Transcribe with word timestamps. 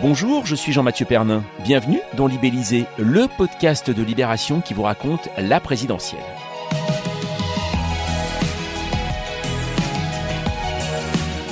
Bonjour, 0.00 0.46
je 0.46 0.54
suis 0.54 0.72
Jean-Mathieu 0.72 1.06
Pernin. 1.06 1.42
Bienvenue 1.64 1.98
dans 2.16 2.28
Libellisé, 2.28 2.84
le 2.98 3.26
podcast 3.26 3.90
de 3.90 4.00
Libération 4.00 4.60
qui 4.60 4.72
vous 4.72 4.84
raconte 4.84 5.28
la 5.36 5.58
présidentielle. 5.58 6.20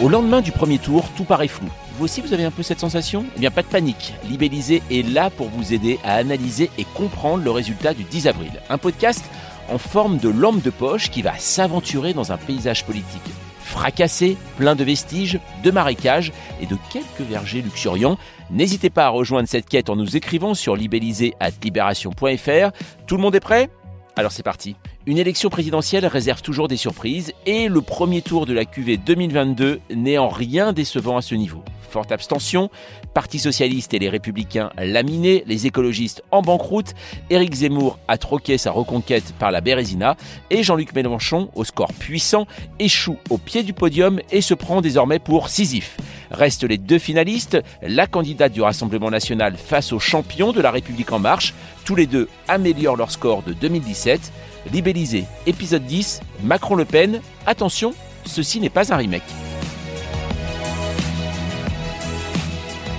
Au 0.00 0.08
lendemain 0.08 0.42
du 0.42 0.52
premier 0.52 0.78
tour, 0.78 1.08
tout 1.16 1.24
paraît 1.24 1.48
flou. 1.48 1.66
Vous 1.98 2.04
aussi, 2.04 2.20
vous 2.20 2.32
avez 2.32 2.44
un 2.44 2.52
peu 2.52 2.62
cette 2.62 2.78
sensation? 2.78 3.26
Eh 3.36 3.40
bien, 3.40 3.50
pas 3.50 3.62
de 3.62 3.66
panique. 3.66 4.14
Libellisé 4.28 4.80
est 4.92 5.04
là 5.04 5.28
pour 5.28 5.48
vous 5.48 5.74
aider 5.74 5.98
à 6.04 6.14
analyser 6.14 6.70
et 6.78 6.84
comprendre 6.84 7.42
le 7.42 7.50
résultat 7.50 7.94
du 7.94 8.04
10 8.04 8.28
avril. 8.28 8.52
Un 8.70 8.78
podcast 8.78 9.24
en 9.68 9.78
forme 9.78 10.18
de 10.18 10.28
lampe 10.28 10.62
de 10.62 10.70
poche 10.70 11.10
qui 11.10 11.22
va 11.22 11.36
s'aventurer 11.36 12.14
dans 12.14 12.30
un 12.30 12.36
paysage 12.36 12.84
politique 12.84 13.28
fracassé, 13.66 14.36
plein 14.56 14.74
de 14.74 14.84
vestiges, 14.84 15.40
de 15.62 15.70
marécages 15.70 16.32
et 16.60 16.66
de 16.66 16.76
quelques 16.90 17.28
vergers 17.28 17.62
luxuriants. 17.62 18.16
N'hésitez 18.50 18.90
pas 18.90 19.06
à 19.06 19.08
rejoindre 19.08 19.48
cette 19.48 19.68
quête 19.68 19.90
en 19.90 19.96
nous 19.96 20.16
écrivant 20.16 20.54
sur 20.54 20.76
libellisé@libération.fr. 20.76 22.70
Tout 23.06 23.16
le 23.16 23.22
monde 23.22 23.34
est 23.34 23.40
prêt? 23.40 23.70
Alors 24.14 24.32
c'est 24.32 24.42
parti. 24.42 24.76
Une 25.08 25.18
élection 25.18 25.50
présidentielle 25.50 26.04
réserve 26.04 26.42
toujours 26.42 26.66
des 26.66 26.76
surprises 26.76 27.32
et 27.46 27.68
le 27.68 27.80
premier 27.80 28.22
tour 28.22 28.44
de 28.44 28.52
la 28.52 28.64
QV 28.64 28.96
2022 28.96 29.78
n'est 29.94 30.18
en 30.18 30.28
rien 30.28 30.72
décevant 30.72 31.16
à 31.16 31.22
ce 31.22 31.36
niveau. 31.36 31.62
Forte 31.88 32.10
abstention, 32.10 32.70
Parti 33.14 33.38
socialiste 33.38 33.94
et 33.94 34.00
les 34.00 34.08
républicains 34.08 34.70
laminés, 34.76 35.44
les 35.46 35.68
écologistes 35.68 36.24
en 36.32 36.42
banqueroute, 36.42 36.94
Éric 37.30 37.54
Zemmour 37.54 38.00
a 38.08 38.18
troqué 38.18 38.58
sa 38.58 38.72
reconquête 38.72 39.32
par 39.38 39.52
la 39.52 39.60
Bérésina 39.60 40.16
et 40.50 40.64
Jean-Luc 40.64 40.92
Mélenchon, 40.92 41.50
au 41.54 41.62
score 41.62 41.92
puissant, 41.92 42.48
échoue 42.80 43.16
au 43.30 43.38
pied 43.38 43.62
du 43.62 43.74
podium 43.74 44.20
et 44.32 44.40
se 44.40 44.54
prend 44.54 44.80
désormais 44.80 45.20
pour 45.20 45.48
Sisyphe. 45.50 45.96
Restent 46.32 46.64
les 46.64 46.78
deux 46.78 46.98
finalistes, 46.98 47.58
la 47.80 48.08
candidate 48.08 48.52
du 48.52 48.60
Rassemblement 48.60 49.10
national 49.10 49.56
face 49.56 49.92
au 49.92 50.00
champion 50.00 50.50
de 50.50 50.60
la 50.60 50.72
République 50.72 51.12
en 51.12 51.20
marche. 51.20 51.54
Tous 51.84 51.94
les 51.94 52.08
deux 52.08 52.28
améliorent 52.48 52.96
leur 52.96 53.12
score 53.12 53.44
de 53.44 53.52
2017. 53.52 54.32
Libellisé, 54.72 55.24
épisode 55.46 55.84
10, 55.84 56.20
Macron-Le 56.42 56.84
Pen. 56.84 57.20
Attention, 57.46 57.94
ceci 58.24 58.60
n'est 58.60 58.70
pas 58.70 58.92
un 58.92 58.96
remake. 58.96 59.22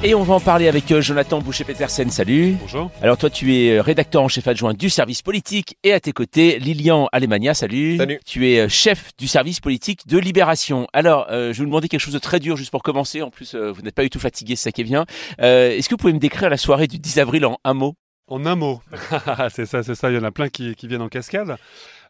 Et 0.03 0.13
on 0.13 0.21
va 0.21 0.35
en 0.35 0.39
parler 0.39 0.67
avec 0.67 0.91
euh, 0.91 1.01
Jonathan 1.01 1.39
Boucher-Petersen. 1.41 2.11
Salut. 2.11 2.55
Bonjour. 2.61 2.91
Alors 3.01 3.17
toi, 3.17 3.31
tu 3.31 3.55
es 3.55 3.71
euh, 3.71 3.81
rédacteur 3.81 4.21
en 4.21 4.27
chef 4.27 4.47
adjoint 4.47 4.75
du 4.75 4.91
service 4.91 5.23
politique 5.23 5.75
et 5.83 5.91
à 5.91 5.99
tes 5.99 6.11
côtés, 6.11 6.59
Lilian 6.59 7.09
Alemania. 7.11 7.55
Salut. 7.55 7.97
Salut. 7.97 8.19
Tu 8.23 8.47
es 8.47 8.59
euh, 8.59 8.69
chef 8.69 9.09
du 9.17 9.27
service 9.27 9.59
politique 9.59 10.07
de 10.07 10.19
Libération. 10.19 10.87
Alors, 10.93 11.25
euh, 11.31 11.51
je 11.51 11.57
vais 11.57 11.63
vous 11.63 11.71
demander 11.71 11.87
quelque 11.89 11.99
chose 11.99 12.13
de 12.13 12.19
très 12.19 12.39
dur 12.39 12.55
juste 12.57 12.69
pour 12.69 12.83
commencer. 12.83 13.23
En 13.23 13.31
plus, 13.31 13.55
euh, 13.55 13.71
vous 13.71 13.81
n'êtes 13.81 13.95
pas 13.95 14.03
du 14.03 14.11
tout 14.11 14.19
fatigué, 14.19 14.55
c'est 14.55 14.65
ça 14.65 14.71
qui 14.71 14.81
est 14.81 14.85
bien. 14.85 15.05
Euh, 15.41 15.71
Est-ce 15.71 15.89
que 15.89 15.95
vous 15.95 15.97
pouvez 15.97 16.13
me 16.13 16.19
décrire 16.19 16.51
la 16.51 16.57
soirée 16.57 16.85
du 16.85 16.99
10 16.99 17.17
avril 17.17 17.43
en 17.47 17.57
un 17.63 17.73
mot? 17.73 17.95
En 18.27 18.45
un 18.45 18.55
mot, 18.55 18.81
c'est 19.49 19.65
ça, 19.65 19.83
c'est 19.83 19.95
ça. 19.95 20.11
Il 20.11 20.15
y 20.15 20.19
en 20.19 20.23
a 20.23 20.31
plein 20.31 20.49
qui, 20.49 20.75
qui 20.75 20.87
viennent 20.87 21.01
en 21.01 21.07
cascade. 21.07 21.55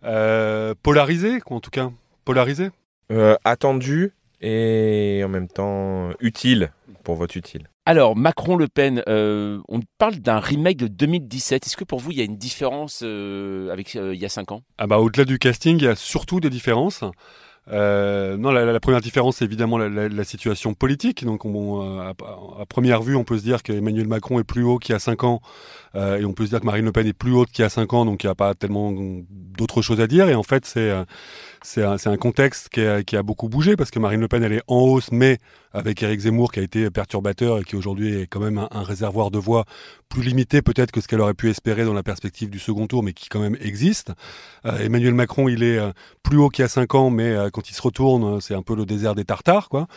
Euh, 0.03 0.73
polarisé, 0.81 1.39
quoi, 1.41 1.57
en 1.57 1.59
tout 1.59 1.69
cas. 1.69 1.91
Polarisé. 2.25 2.69
Euh, 3.11 3.35
attendu 3.45 4.13
et 4.41 5.21
en 5.23 5.29
même 5.29 5.47
temps 5.47 6.09
utile 6.19 6.71
pour 7.03 7.15
vote 7.15 7.35
utile. 7.35 7.69
Alors, 7.85 8.17
Macron-Le 8.17 8.67
Pen, 8.67 9.01
euh, 9.07 9.61
on 9.69 9.79
parle 9.97 10.15
d'un 10.15 10.39
remake 10.39 10.75
de 10.77 10.87
2017. 10.87 11.65
Est-ce 11.65 11.77
que 11.77 11.85
pour 11.85 11.99
vous, 11.99 12.11
il 12.11 12.17
y 12.17 12.21
a 12.21 12.25
une 12.25 12.37
différence 12.37 12.99
euh, 13.03 13.71
avec 13.71 13.95
euh, 13.95 14.13
il 14.13 14.19
y 14.19 14.25
a 14.25 14.29
5 14.29 14.51
ans? 14.51 14.63
Ah 14.77 14.87
bah 14.87 14.99
au-delà 14.99 15.23
du 15.23 15.39
casting, 15.39 15.77
il 15.77 15.85
y 15.85 15.87
a 15.87 15.95
surtout 15.95 16.41
des 16.41 16.49
différences. 16.49 17.05
Euh, 17.69 18.37
non, 18.37 18.51
la, 18.51 18.63
la 18.65 18.79
première 18.79 19.01
différence, 19.01 19.37
c'est 19.37 19.45
évidemment 19.45 19.77
la, 19.77 19.89
la- 19.89 20.07
la 20.07 20.23
situation 20.23 20.73
politique. 20.73 21.25
Donc, 21.25 21.43
on- 21.45 21.99
à, 21.99 22.13
à 22.61 22.65
première 22.65 23.01
vue, 23.01 23.15
on 23.15 23.25
peut 23.25 23.37
se 23.37 23.43
dire 23.43 23.61
qu'Emmanuel 23.61 24.07
Macron 24.07 24.39
est 24.39 24.43
plus 24.45 24.63
haut 24.63 24.77
qu'il 24.77 24.93
y 24.93 24.95
a 24.95 24.99
5 24.99 25.23
ans, 25.25 25.41
euh, 25.95 26.17
et 26.17 26.25
on 26.25 26.33
peut 26.33 26.45
se 26.45 26.51
dire 26.51 26.61
que 26.61 26.65
Marine 26.65 26.85
Le 26.85 26.91
Pen 26.93 27.05
est 27.07 27.13
plus 27.13 27.33
haute 27.33 27.49
qu'il 27.51 27.63
y 27.63 27.65
a 27.65 27.69
5 27.69 27.93
ans, 27.93 28.05
donc 28.05 28.23
il 28.23 28.27
n'y 28.27 28.31
a 28.31 28.35
pas 28.35 28.53
tellement 28.55 28.93
d'autres 29.29 29.81
choses 29.81 29.99
à 29.99 30.07
dire. 30.07 30.29
Et 30.29 30.35
en 30.35 30.43
fait, 30.43 30.65
c'est 30.65 30.89
euh, 30.89 31.03
c'est 31.67 31.83
un, 31.83 32.17
contexte 32.17 32.69
qui 32.69 32.81
a, 33.17 33.23
beaucoup 33.23 33.49
bougé, 33.49 33.75
parce 33.75 33.91
que 33.91 33.99
Marine 33.99 34.21
Le 34.21 34.29
Pen, 34.29 34.41
elle 34.41 34.53
est 34.53 34.63
en 34.67 34.79
hausse, 34.79 35.11
mais 35.11 35.37
avec 35.73 36.01
Éric 36.01 36.21
Zemmour, 36.21 36.53
qui 36.53 36.61
a 36.61 36.63
été 36.63 36.89
perturbateur 36.89 37.59
et 37.59 37.63
qui 37.65 37.75
aujourd'hui 37.75 38.21
est 38.21 38.27
quand 38.27 38.39
même 38.39 38.65
un, 38.71 38.83
réservoir 38.83 39.31
de 39.31 39.37
voix 39.37 39.65
plus 40.07 40.23
limité 40.23 40.61
peut-être 40.61 40.91
que 40.91 41.01
ce 41.01 41.07
qu'elle 41.09 41.19
aurait 41.19 41.33
pu 41.33 41.49
espérer 41.49 41.83
dans 41.83 41.93
la 41.93 42.03
perspective 42.03 42.49
du 42.49 42.59
second 42.59 42.87
tour, 42.87 43.03
mais 43.03 43.11
qui 43.11 43.27
quand 43.27 43.41
même 43.41 43.57
existe. 43.59 44.13
Euh, 44.65 44.79
Emmanuel 44.79 45.13
Macron, 45.13 45.49
il 45.49 45.63
est 45.63 45.77
euh, 45.77 45.91
plus 46.23 46.37
haut 46.37 46.47
qu'il 46.47 46.63
y 46.63 46.65
a 46.65 46.69
5 46.69 46.95
ans, 46.95 47.09
mais 47.09 47.31
euh, 47.31 47.49
quand 47.49 47.69
il 47.69 47.73
se 47.73 47.81
retourne, 47.81 48.39
c'est 48.39 48.53
un 48.53 48.61
peu 48.61 48.73
le 48.73 48.85
désert 48.85 49.15
des 49.15 49.25
Tartares. 49.25 49.67
Quoi. 49.67 49.87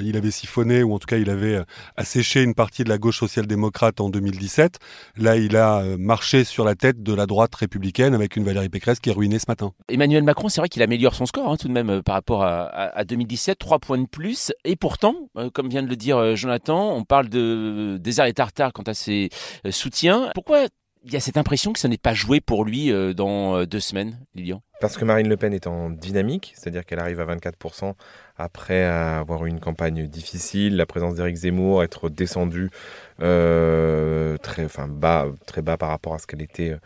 Il 0.00 0.16
avait 0.16 0.30
siphonné, 0.30 0.82
ou 0.82 0.94
en 0.94 0.98
tout 0.98 1.06
cas 1.06 1.18
il 1.18 1.28
avait 1.28 1.62
asséché 1.96 2.42
une 2.42 2.54
partie 2.54 2.82
de 2.82 2.88
la 2.88 2.96
gauche 2.96 3.18
social-démocrate 3.18 4.00
en 4.00 4.08
2017. 4.08 4.78
Là, 5.18 5.36
il 5.36 5.56
a 5.56 5.84
marché 5.98 6.44
sur 6.44 6.64
la 6.64 6.74
tête 6.74 7.02
de 7.02 7.12
la 7.12 7.26
droite 7.26 7.54
républicaine 7.54 8.14
avec 8.14 8.36
une 8.36 8.44
Valérie 8.44 8.70
Pécresse 8.70 9.00
qui 9.00 9.10
est 9.10 9.12
ruinée 9.12 9.38
ce 9.38 9.46
matin. 9.48 9.72
Emmanuel 9.90 10.24
Macron, 10.24 10.48
c'est 10.48 10.62
vrai 10.62 10.70
qu'il 10.70 10.82
améliore 10.82 11.14
son 11.18 11.26
score 11.26 11.50
hein, 11.50 11.56
tout 11.56 11.68
de 11.68 11.72
même 11.72 11.90
euh, 11.90 12.02
par 12.02 12.14
rapport 12.14 12.42
à, 12.42 12.62
à- 12.66 12.98
à 12.98 13.04
2017, 13.04 13.58
3 13.58 13.78
points 13.78 13.98
de 13.98 14.06
plus. 14.06 14.52
Et 14.64 14.76
pourtant, 14.76 15.14
euh, 15.36 15.50
comme 15.50 15.68
vient 15.68 15.82
de 15.82 15.88
le 15.88 15.96
dire 15.96 16.16
euh, 16.18 16.34
Jonathan, 16.36 16.92
on 16.94 17.04
parle 17.04 17.28
de 17.28 17.98
désert 18.00 18.26
et 18.26 18.32
tartare 18.32 18.72
quant 18.72 18.82
à 18.84 18.94
ses 18.94 19.28
soutiens. 19.70 20.30
Pourquoi 20.34 20.66
il 21.04 21.12
y 21.12 21.16
a 21.16 21.20
cette 21.20 21.36
impression 21.36 21.72
que 21.72 21.78
ça 21.78 21.88
n'est 21.88 21.96
pas 21.98 22.14
joué 22.14 22.40
pour 22.40 22.64
lui 22.64 22.92
dans 23.14 23.64
deux 23.64 23.80
semaines, 23.80 24.18
Lilian? 24.34 24.62
Parce 24.80 24.96
que 24.96 25.04
Marine 25.04 25.28
Le 25.28 25.36
Pen 25.36 25.52
est 25.52 25.66
en 25.66 25.90
dynamique, 25.90 26.52
c'est-à-dire 26.56 26.86
qu'elle 26.86 27.00
arrive 27.00 27.20
à 27.20 27.26
24% 27.26 27.94
après 28.38 28.84
avoir 28.84 29.46
eu 29.46 29.48
une 29.48 29.58
campagne 29.58 30.06
difficile, 30.06 30.76
la 30.76 30.86
présence 30.86 31.16
d'Éric 31.16 31.36
Zemmour, 31.36 31.82
être 31.82 32.08
descendue 32.08 32.70
euh, 33.20 34.36
très, 34.38 34.68
bas, 34.88 35.26
très 35.44 35.60
bas 35.60 35.76
par 35.76 35.88
rapport 35.88 36.14
à 36.14 36.20
ce 36.20 36.28
qu'elle 36.28 36.42
était 36.42 36.76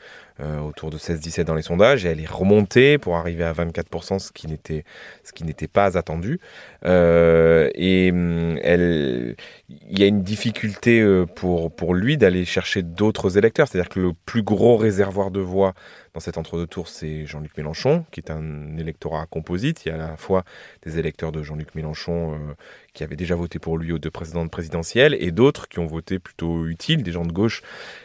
euh, 0.40 0.60
autour 0.60 0.88
de 0.88 0.96
16-17 0.96 1.44
dans 1.44 1.54
les 1.54 1.60
sondages, 1.60 2.06
et 2.06 2.08
elle 2.08 2.20
est 2.20 2.30
remontée 2.30 2.96
pour 2.96 3.16
arriver 3.16 3.44
à 3.44 3.52
24%, 3.52 4.18
ce 4.18 4.32
qui 4.32 4.46
n'était, 4.46 5.68
pas 5.68 5.98
attendu. 5.98 6.40
Euh, 6.86 7.68
et 7.74 8.10
hum, 8.10 8.56
il 8.58 9.98
y 9.98 10.02
a 10.02 10.06
une 10.06 10.22
difficulté 10.22 11.04
pour 11.36 11.94
lui 11.94 12.16
d'aller 12.16 12.46
chercher 12.46 12.80
d'autres 12.82 13.36
électeurs, 13.36 13.68
c'est-à-dire 13.68 13.90
que 13.90 14.00
le 14.00 14.12
plus 14.24 14.42
gros 14.42 14.78
réservoir 14.78 15.30
de 15.30 15.40
voix 15.40 15.74
dans 16.14 16.20
cet 16.20 16.36
entre-deux 16.36 16.66
tours, 16.66 16.88
c'est 16.88 17.24
Jean-Luc 17.24 17.56
Mélenchon, 17.56 18.04
qui 18.10 18.20
est 18.20 18.30
un 18.30 18.76
électorat 18.76 19.24
composite. 19.26 19.86
Il 19.86 19.88
y 19.88 19.92
a 19.92 19.94
à 19.94 20.10
la 20.10 20.16
fois 20.18 20.44
des 20.82 20.98
électeurs 20.98 21.32
de 21.32 21.42
Jean-Luc 21.42 21.74
Mélenchon 21.74 22.34
euh, 22.34 22.54
qui 22.92 23.02
avaient 23.02 23.16
déjà 23.16 23.34
voté 23.34 23.58
pour 23.58 23.78
lui 23.78 23.92
aux 23.92 23.98
deux 23.98 24.10
précédentes 24.10 24.50
présidentielles, 24.50 25.16
et 25.18 25.30
d'autres 25.30 25.68
qui 25.68 25.78
ont 25.78 25.86
voté 25.86 26.18
plutôt 26.18 26.66
utile, 26.66 27.02
des 27.02 27.12
gens 27.12 27.24
de 27.24 27.32
gauche 27.32 27.62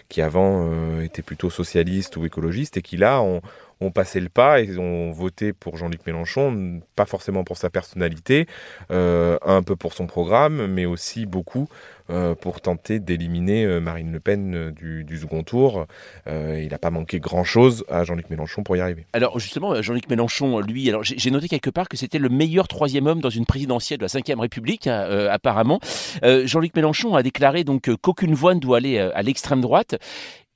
qui 0.07 0.21
avant 0.21 0.69
euh, 0.71 1.01
étaient 1.01 1.21
plutôt 1.21 1.49
socialistes 1.49 2.15
ou 2.15 2.25
écologistes, 2.25 2.77
et 2.77 2.81
qui 2.81 2.95
là 2.95 3.21
ont, 3.21 3.41
ont 3.81 3.91
passé 3.91 4.19
le 4.19 4.29
pas 4.29 4.61
et 4.61 4.77
ont 4.77 5.11
voté 5.11 5.53
pour 5.53 5.77
Jean-Luc 5.77 6.05
Mélenchon, 6.05 6.81
pas 6.95 7.05
forcément 7.05 7.43
pour 7.43 7.57
sa 7.57 7.69
personnalité, 7.69 8.47
euh, 8.91 9.37
un 9.45 9.61
peu 9.63 9.75
pour 9.75 9.93
son 9.93 10.07
programme, 10.07 10.67
mais 10.67 10.85
aussi 10.85 11.25
beaucoup 11.25 11.67
euh, 12.09 12.35
pour 12.35 12.61
tenter 12.61 12.99
d'éliminer 12.99 13.65
euh, 13.65 13.79
Marine 13.79 14.11
Le 14.11 14.19
Pen 14.19 14.71
du, 14.71 15.17
second 15.19 15.43
tour. 15.43 15.85
Il 16.27 16.69
n'a 16.69 16.77
pas 16.77 16.91
manqué 16.91 17.19
grand-chose 17.19 17.85
à 17.89 18.03
Jean-Luc 18.03 18.29
Mélenchon 18.29 18.63
pour 18.63 18.75
y 18.75 18.81
arriver. 18.81 19.05
Alors 19.13 19.39
justement, 19.39 19.81
Jean-Luc 19.81 20.09
Mélenchon, 20.09 20.59
lui, 20.59 20.91
j'ai 21.01 21.31
noté 21.31 21.47
quelque 21.47 21.69
part 21.69 21.89
que 21.89 21.97
c'était 21.97 22.19
le 22.19 22.29
meilleur 22.29 22.67
troisième 22.67 23.07
homme 23.07 23.21
dans 23.21 23.29
une 23.29 23.45
présidentielle 23.45 23.99
de 23.99 24.05
la 24.05 24.35
Ve 24.35 24.39
République, 24.39 24.87
hein, 24.87 25.27
apparemment. 25.29 25.79
Jean-Luc 26.23 26.75
Mélenchon 26.75 27.15
a 27.15 27.23
déclaré 27.23 27.63
donc 27.63 27.89
qu'aucune 28.01 28.33
voix 28.33 28.53
ne 28.53 28.59
doit 28.59 28.77
aller 28.77 28.99
à 28.99 29.21
l'extrême 29.21 29.61
droite. 29.61 29.97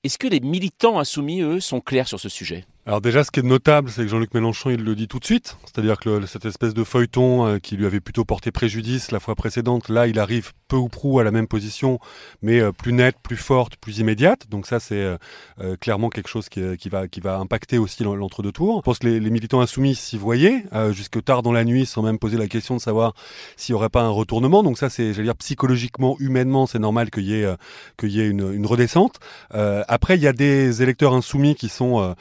Est-ce 0.03 0.17
que 0.17 0.27
les 0.27 0.39
militants 0.39 0.99
insoumis, 0.99 1.41
eux, 1.41 1.59
sont 1.59 1.79
clairs 1.79 2.07
sur 2.07 2.19
ce 2.19 2.27
sujet? 2.27 2.65
Alors 2.87 2.99
déjà, 2.99 3.23
ce 3.23 3.29
qui 3.29 3.39
est 3.39 3.43
notable, 3.43 3.91
c'est 3.91 4.01
que 4.01 4.07
Jean-Luc 4.07 4.33
Mélenchon, 4.33 4.71
il 4.71 4.83
le 4.83 4.95
dit 4.95 5.07
tout 5.07 5.19
de 5.19 5.25
suite. 5.25 5.55
C'est-à-dire 5.65 5.99
que 5.99 6.25
cette 6.25 6.45
espèce 6.45 6.73
de 6.73 6.83
feuilleton 6.83 7.45
euh, 7.45 7.59
qui 7.59 7.77
lui 7.77 7.85
avait 7.85 7.99
plutôt 7.99 8.25
porté 8.25 8.49
préjudice 8.49 9.11
la 9.11 9.19
fois 9.19 9.35
précédente, 9.35 9.87
là, 9.87 10.07
il 10.07 10.17
arrive 10.17 10.51
peu 10.67 10.77
ou 10.77 10.87
prou 10.89 11.19
à 11.19 11.23
la 11.23 11.29
même 11.29 11.45
position, 11.45 11.99
mais 12.41 12.59
euh, 12.59 12.71
plus 12.71 12.91
nette, 12.91 13.17
plus 13.21 13.37
forte, 13.37 13.75
plus 13.75 13.99
immédiate. 13.99 14.49
Donc 14.49 14.65
ça, 14.65 14.79
c'est 14.79 14.95
euh, 14.95 15.75
clairement 15.79 16.09
quelque 16.09 16.27
chose 16.27 16.49
qui, 16.49 16.89
va, 16.89 17.37
impacter 17.37 17.77
aussi 17.77 18.03
l'entre-deux 18.03 18.51
tours. 18.51 18.77
Je 18.77 18.81
pense 18.81 18.97
que 18.97 19.07
les, 19.07 19.19
les 19.19 19.29
militants 19.29 19.61
insoumis 19.61 19.93
s'y 19.93 20.17
voyaient, 20.17 20.65
jusque 20.91 21.23
tard 21.23 21.43
dans 21.43 21.51
la 21.51 21.63
nuit, 21.63 21.85
sans 21.85 22.01
même 22.01 22.17
poser 22.17 22.37
la 22.37 22.47
question 22.47 22.75
de 22.75 22.81
savoir 22.81 23.13
s'il 23.57 23.73
n'y 23.73 23.77
aurait 23.77 23.89
pas 23.89 24.01
un 24.01 24.09
retournement. 24.09 24.63
Donc 24.63 24.79
ça, 24.79 24.89
c'est, 24.89 25.13
j'allais 25.13 25.27
dire, 25.27 25.35
psychologiquement, 25.35 26.15
humainement, 26.19 26.65
c'est 26.65 26.79
normal 26.79 27.11
qu'il 27.11 27.25
y 27.25 27.35
ait, 27.35 27.55
qu'il 27.97 28.09
y 28.09 28.21
ait 28.21 28.27
une, 28.27 28.51
une 28.53 28.65
redescente. 28.65 29.19
après, 29.51 30.15
il 30.15 30.21
y 30.21 30.27
a 30.27 30.33
des 30.33 30.81
électeurs 30.81 31.13
insoumis 31.13 31.53
qui 31.53 31.69
sont... 31.69 32.15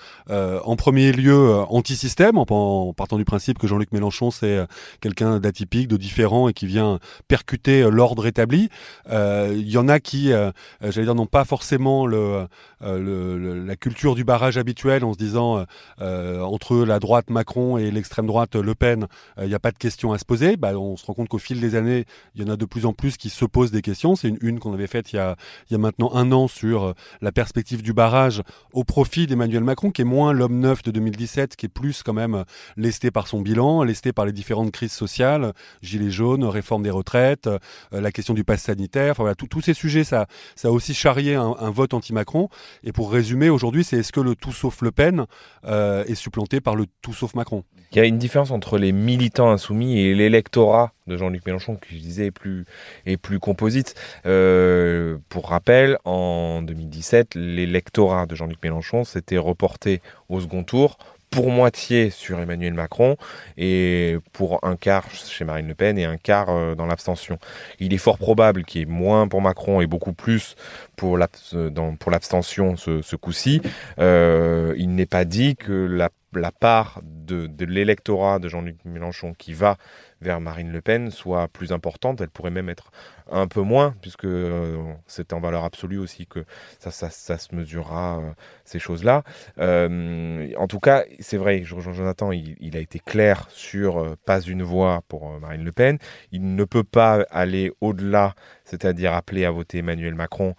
Euh, 0.50 0.60
en 0.64 0.76
premier 0.76 1.12
lieu 1.12 1.32
euh, 1.32 1.64
anti-système, 1.68 2.36
en, 2.36 2.92
partant 2.92 3.16
du 3.16 3.24
principe 3.24 3.58
que 3.58 3.66
Jean-Luc 3.66 3.92
Mélenchon 3.92 4.30
c'est 4.30 4.58
euh, 4.58 4.66
quelqu'un 5.00 5.38
d'atypique, 5.38 5.88
de 5.88 5.96
différent 5.96 6.48
et 6.48 6.52
qui 6.52 6.66
vient 6.66 6.98
percuter 7.28 7.88
l'ordre 7.90 8.26
établi. 8.26 8.68
Il 9.10 9.68
y 9.68 9.78
en 9.78 9.88
a 9.88 10.00
qui, 10.00 10.30
j'allais 10.80 11.04
dire, 11.04 11.14
n'ont 11.14 11.26
pas 11.26 11.44
forcément 11.44 12.06
le, 12.06 12.46
la 12.80 13.76
culture 13.76 14.14
du 14.14 14.24
barrage 14.24 14.56
habituel 14.56 15.04
en 15.04 15.12
se 15.12 15.18
disant 15.18 15.64
entre 16.00 16.84
la 16.84 16.98
droite 16.98 17.30
Macron 17.30 17.78
et 17.78 17.90
l'extrême 17.90 18.26
droite 18.26 18.56
Le 18.56 18.74
Pen, 18.74 19.06
il 19.40 19.48
n'y 19.48 19.54
a 19.54 19.58
pas 19.58 19.72
de 19.72 19.78
questions 19.78 20.12
à 20.12 20.18
se 20.18 20.24
poser. 20.24 20.56
Bah, 20.56 20.72
on 20.74 20.96
se 20.96 21.06
rend 21.06 21.14
compte 21.14 21.28
qu'au 21.28 21.38
fil 21.38 21.60
des 21.60 21.74
années, 21.74 22.04
il 22.34 22.42
y 22.42 22.44
en 22.44 22.52
a 22.52 22.56
de 22.56 22.64
plus 22.64 22.86
en 22.86 22.92
plus 22.92 23.16
qui 23.16 23.30
se 23.30 23.44
posent 23.44 23.70
des 23.70 23.82
questions. 23.82 24.16
C'est 24.16 24.28
une 24.28 24.38
une 24.40 24.58
qu'on 24.58 24.72
avait 24.72 24.86
faite 24.86 25.12
il 25.12 25.16
y, 25.16 25.18
a, 25.18 25.36
il 25.68 25.72
y 25.72 25.76
a 25.76 25.78
maintenant 25.78 26.12
un 26.14 26.32
an 26.32 26.48
sur 26.48 26.94
la 27.20 27.32
perspective 27.32 27.82
du 27.82 27.92
barrage 27.92 28.42
au 28.72 28.84
profit 28.84 29.26
d'Emmanuel 29.26 29.64
Macron, 29.64 29.90
qui 29.90 30.02
est 30.02 30.06
moins 30.06 30.32
l'homme 30.40 30.58
neuf 30.58 30.82
de 30.82 30.90
2017, 30.90 31.54
qui 31.54 31.66
est 31.66 31.68
plus 31.68 32.02
quand 32.02 32.14
même 32.14 32.44
lesté 32.78 33.10
par 33.10 33.28
son 33.28 33.42
bilan, 33.42 33.82
lesté 33.82 34.12
par 34.12 34.24
les 34.24 34.32
différentes 34.32 34.72
crises 34.72 34.92
sociales, 34.92 35.52
gilets 35.82 36.10
jaunes, 36.10 36.44
réforme 36.44 36.82
des 36.82 36.90
retraites, 36.90 37.46
euh, 37.46 37.58
la 37.92 38.10
question 38.10 38.32
du 38.32 38.42
pass 38.42 38.62
sanitaire, 38.62 39.12
enfin 39.12 39.24
voilà, 39.24 39.34
tous 39.34 39.60
ces 39.60 39.74
sujets, 39.74 40.02
ça, 40.02 40.26
ça 40.56 40.68
a 40.68 40.70
aussi 40.70 40.94
charrié 40.94 41.34
un, 41.34 41.70
vote 41.70 41.92
anti-Macron. 41.92 42.48
Et 42.84 42.92
pour 42.92 43.12
résumer, 43.12 43.50
aujourd'hui, 43.50 43.84
c'est 43.84 43.98
est-ce 43.98 44.12
que 44.12 44.20
le 44.20 44.34
tout 44.34 44.52
sauf 44.52 44.80
Le 44.80 44.90
Pen 44.90 45.26
euh, 45.66 46.04
est 46.04 46.14
supplanté 46.14 46.60
par 46.60 46.74
le 46.74 46.86
tout 47.02 47.12
sauf 47.12 47.34
Macron? 47.34 47.64
Il 47.92 47.98
y 47.98 48.00
a 48.00 48.04
une 48.06 48.18
différence 48.18 48.50
entre 48.50 48.78
les 48.78 48.92
militants 48.92 49.50
insoumis 49.50 49.98
et 49.98 50.14
l'électorat 50.14 50.94
de 51.10 51.16
Jean-Luc 51.16 51.44
Mélenchon, 51.44 51.76
qui 51.76 51.96
je 51.96 52.02
disais 52.02 52.26
est 52.26 52.30
plus, 52.30 52.64
est 53.06 53.16
plus 53.16 53.38
composite. 53.38 53.94
Euh, 54.26 55.18
pour 55.28 55.48
rappel, 55.48 55.98
en 56.04 56.62
2017, 56.62 57.34
l'électorat 57.34 58.26
de 58.26 58.34
Jean-Luc 58.34 58.58
Mélenchon 58.62 59.04
s'était 59.04 59.38
reporté 59.38 60.00
au 60.28 60.40
second 60.40 60.64
tour 60.64 60.98
pour 61.30 61.50
moitié 61.50 62.10
sur 62.10 62.40
Emmanuel 62.40 62.74
Macron 62.74 63.16
et 63.56 64.18
pour 64.32 64.64
un 64.64 64.76
quart 64.76 65.08
chez 65.10 65.44
Marine 65.44 65.68
Le 65.68 65.74
Pen 65.74 65.96
et 65.96 66.04
un 66.04 66.16
quart 66.16 66.50
euh, 66.50 66.74
dans 66.74 66.86
l'abstention. 66.86 67.38
Il 67.78 67.94
est 67.94 67.98
fort 67.98 68.18
probable 68.18 68.64
qu'il 68.64 68.80
y 68.80 68.82
ait 68.82 68.86
moins 68.86 69.28
pour 69.28 69.40
Macron 69.40 69.80
et 69.80 69.86
beaucoup 69.86 70.12
plus 70.12 70.56
pour 70.96 71.16
l'abstention 71.16 72.76
ce, 72.76 73.16
coup-ci. 73.16 73.62
Euh, 73.98 74.74
il 74.76 74.94
n'est 74.94 75.06
pas 75.06 75.24
dit 75.24 75.56
que 75.56 75.72
la, 75.72 76.10
la 76.32 76.52
part 76.52 77.00
de, 77.02 77.48
l'électorat 77.64 78.38
de 78.38 78.48
Jean-Luc 78.48 78.76
Mélenchon 78.84 79.34
qui 79.36 79.52
va 79.52 79.76
vers 80.20 80.40
Marine 80.40 80.70
Le 80.70 80.80
Pen 80.80 81.10
soit 81.10 81.48
plus 81.48 81.72
importante. 81.72 82.20
Elle 82.20 82.28
pourrait 82.28 82.50
même 82.50 82.68
être 82.68 82.90
un 83.30 83.46
peu 83.46 83.62
moins, 83.62 83.94
puisque 84.02 84.24
euh, 84.24 84.92
c'est 85.06 85.32
en 85.32 85.40
valeur 85.40 85.64
absolue 85.64 85.98
aussi 85.98 86.26
que 86.26 86.44
ça, 86.78 86.90
se 87.10 87.54
mesurera, 87.54 88.18
euh, 88.18 88.30
ces 88.64 88.78
choses-là. 88.78 89.22
Euh, 89.58 90.52
en 90.56 90.66
tout 90.66 90.80
cas, 90.80 91.04
c'est 91.20 91.36
vrai, 91.36 91.62
Jonathan, 91.64 92.32
il, 92.32 92.56
il, 92.60 92.76
a 92.76 92.80
été 92.80 92.98
clair 92.98 93.46
sur 93.50 94.16
pas 94.26 94.40
une 94.40 94.62
voix 94.62 95.02
pour 95.08 95.38
Marine 95.40 95.64
Le 95.64 95.72
Pen. 95.72 95.98
Il 96.32 96.54
ne 96.54 96.64
peut 96.64 96.84
pas 96.84 97.24
aller 97.30 97.72
au-delà, 97.80 98.34
c'est-à-dire 98.64 99.14
appeler 99.14 99.44
à 99.44 99.50
voter 99.50 99.78
Emmanuel 99.78 100.14
Macron, 100.14 100.54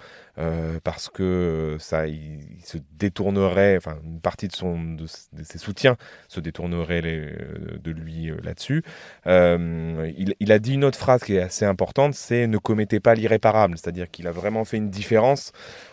parce 0.83 1.09
que 1.09 1.77
ça, 1.79 2.07
il, 2.07 2.39
se 2.63 2.77
détournerait, 2.97 3.77
enfin, 3.77 3.97
une 4.03 4.19
partie 4.19 4.47
de, 4.47 4.53
son, 4.53 4.79
de, 4.93 5.05
ses 5.07 5.57
soutiens 5.57 5.97
se 6.27 6.39
détournerait 6.39 7.01
de 7.01 7.91
lui 7.91 8.31
là-dessus. 8.43 8.83
Il, 9.25 10.51
a 10.51 10.59
dit 10.59 10.73
une 10.73 10.83
autre 10.83 10.97
phrase 10.97 11.23
qui 11.23 11.35
est 11.35 11.41
assez 11.41 11.65
importante, 11.65 12.13
c'est 12.13 12.47
ne 12.47 12.57
commettez 12.57 12.99
pas 12.99 13.15
l'irréparable. 13.15 13.77
C'est-à-dire 13.77 14.09
qu'il 14.09 14.27
a 14.27 14.31
vraiment 14.31 14.65
fait 14.65 14.77
une 14.77 14.89
différence 14.89 15.51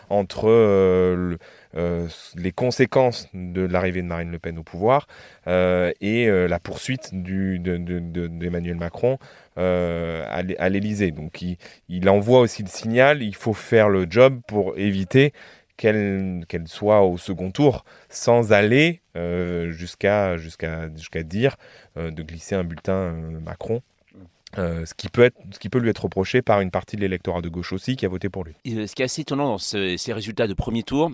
entre 0.09 0.49
euh, 0.49 1.35
euh, 1.68 1.68
les 1.73 2.51
conséquences 2.51 3.27
de 3.33 3.61
l'arrivée 3.61 4.01
de 4.01 4.07
Marine 4.07 4.31
Le 4.31 4.39
Pen 4.39 4.57
au 4.57 4.63
pouvoir 4.63 5.07
euh, 5.47 5.91
et 6.01 6.27
la 6.27 6.59
poursuite 6.59 7.09
d'Emmanuel 7.13 8.75
de, 8.75 8.79
Macron 8.79 9.17
à 9.55 10.69
l'Élysée. 10.69 11.11
Donc 11.11 11.41
il, 11.41 12.09
envoie 12.09 12.39
aussi 12.39 12.63
le 12.63 12.69
signal, 12.69 13.21
il 13.21 13.35
faut 13.35 13.53
faire 13.53 13.89
le 13.89 14.07
job 14.09 14.39
pour 14.47 14.77
éviter 14.77 15.33
qu'elle 15.77 16.43
soit 16.65 17.03
au 17.03 17.17
second 17.17 17.51
tour 17.51 17.85
sans 18.09 18.51
aller 18.51 19.01
jusqu'à 19.69 20.37
jusqu'à 20.37 20.89
jusqu'à 20.93 21.23
dire 21.23 21.55
de 21.95 22.23
glisser 22.23 22.55
un 22.55 22.63
bulletin 22.63 23.13
Macron 23.45 23.81
euh, 24.57 24.85
ce, 24.85 24.95
qui 24.95 25.09
peut 25.09 25.23
être, 25.23 25.37
ce 25.51 25.59
qui 25.59 25.69
peut 25.69 25.77
lui 25.77 25.89
être 25.89 26.03
reproché 26.03 26.41
par 26.41 26.61
une 26.61 26.71
partie 26.71 26.95
de 26.95 27.01
l'électorat 27.01 27.41
de 27.41 27.49
gauche 27.49 27.71
aussi 27.71 27.95
qui 27.95 28.05
a 28.05 28.09
voté 28.09 28.29
pour 28.29 28.43
lui. 28.43 28.53
Euh, 28.67 28.87
ce 28.87 28.95
qui 28.95 29.03
est 29.03 29.05
assez 29.05 29.21
étonnant 29.21 29.45
dans 29.45 29.57
ces 29.59 30.13
résultats 30.13 30.47
de 30.47 30.53
premier 30.53 30.81
tour, 30.81 31.11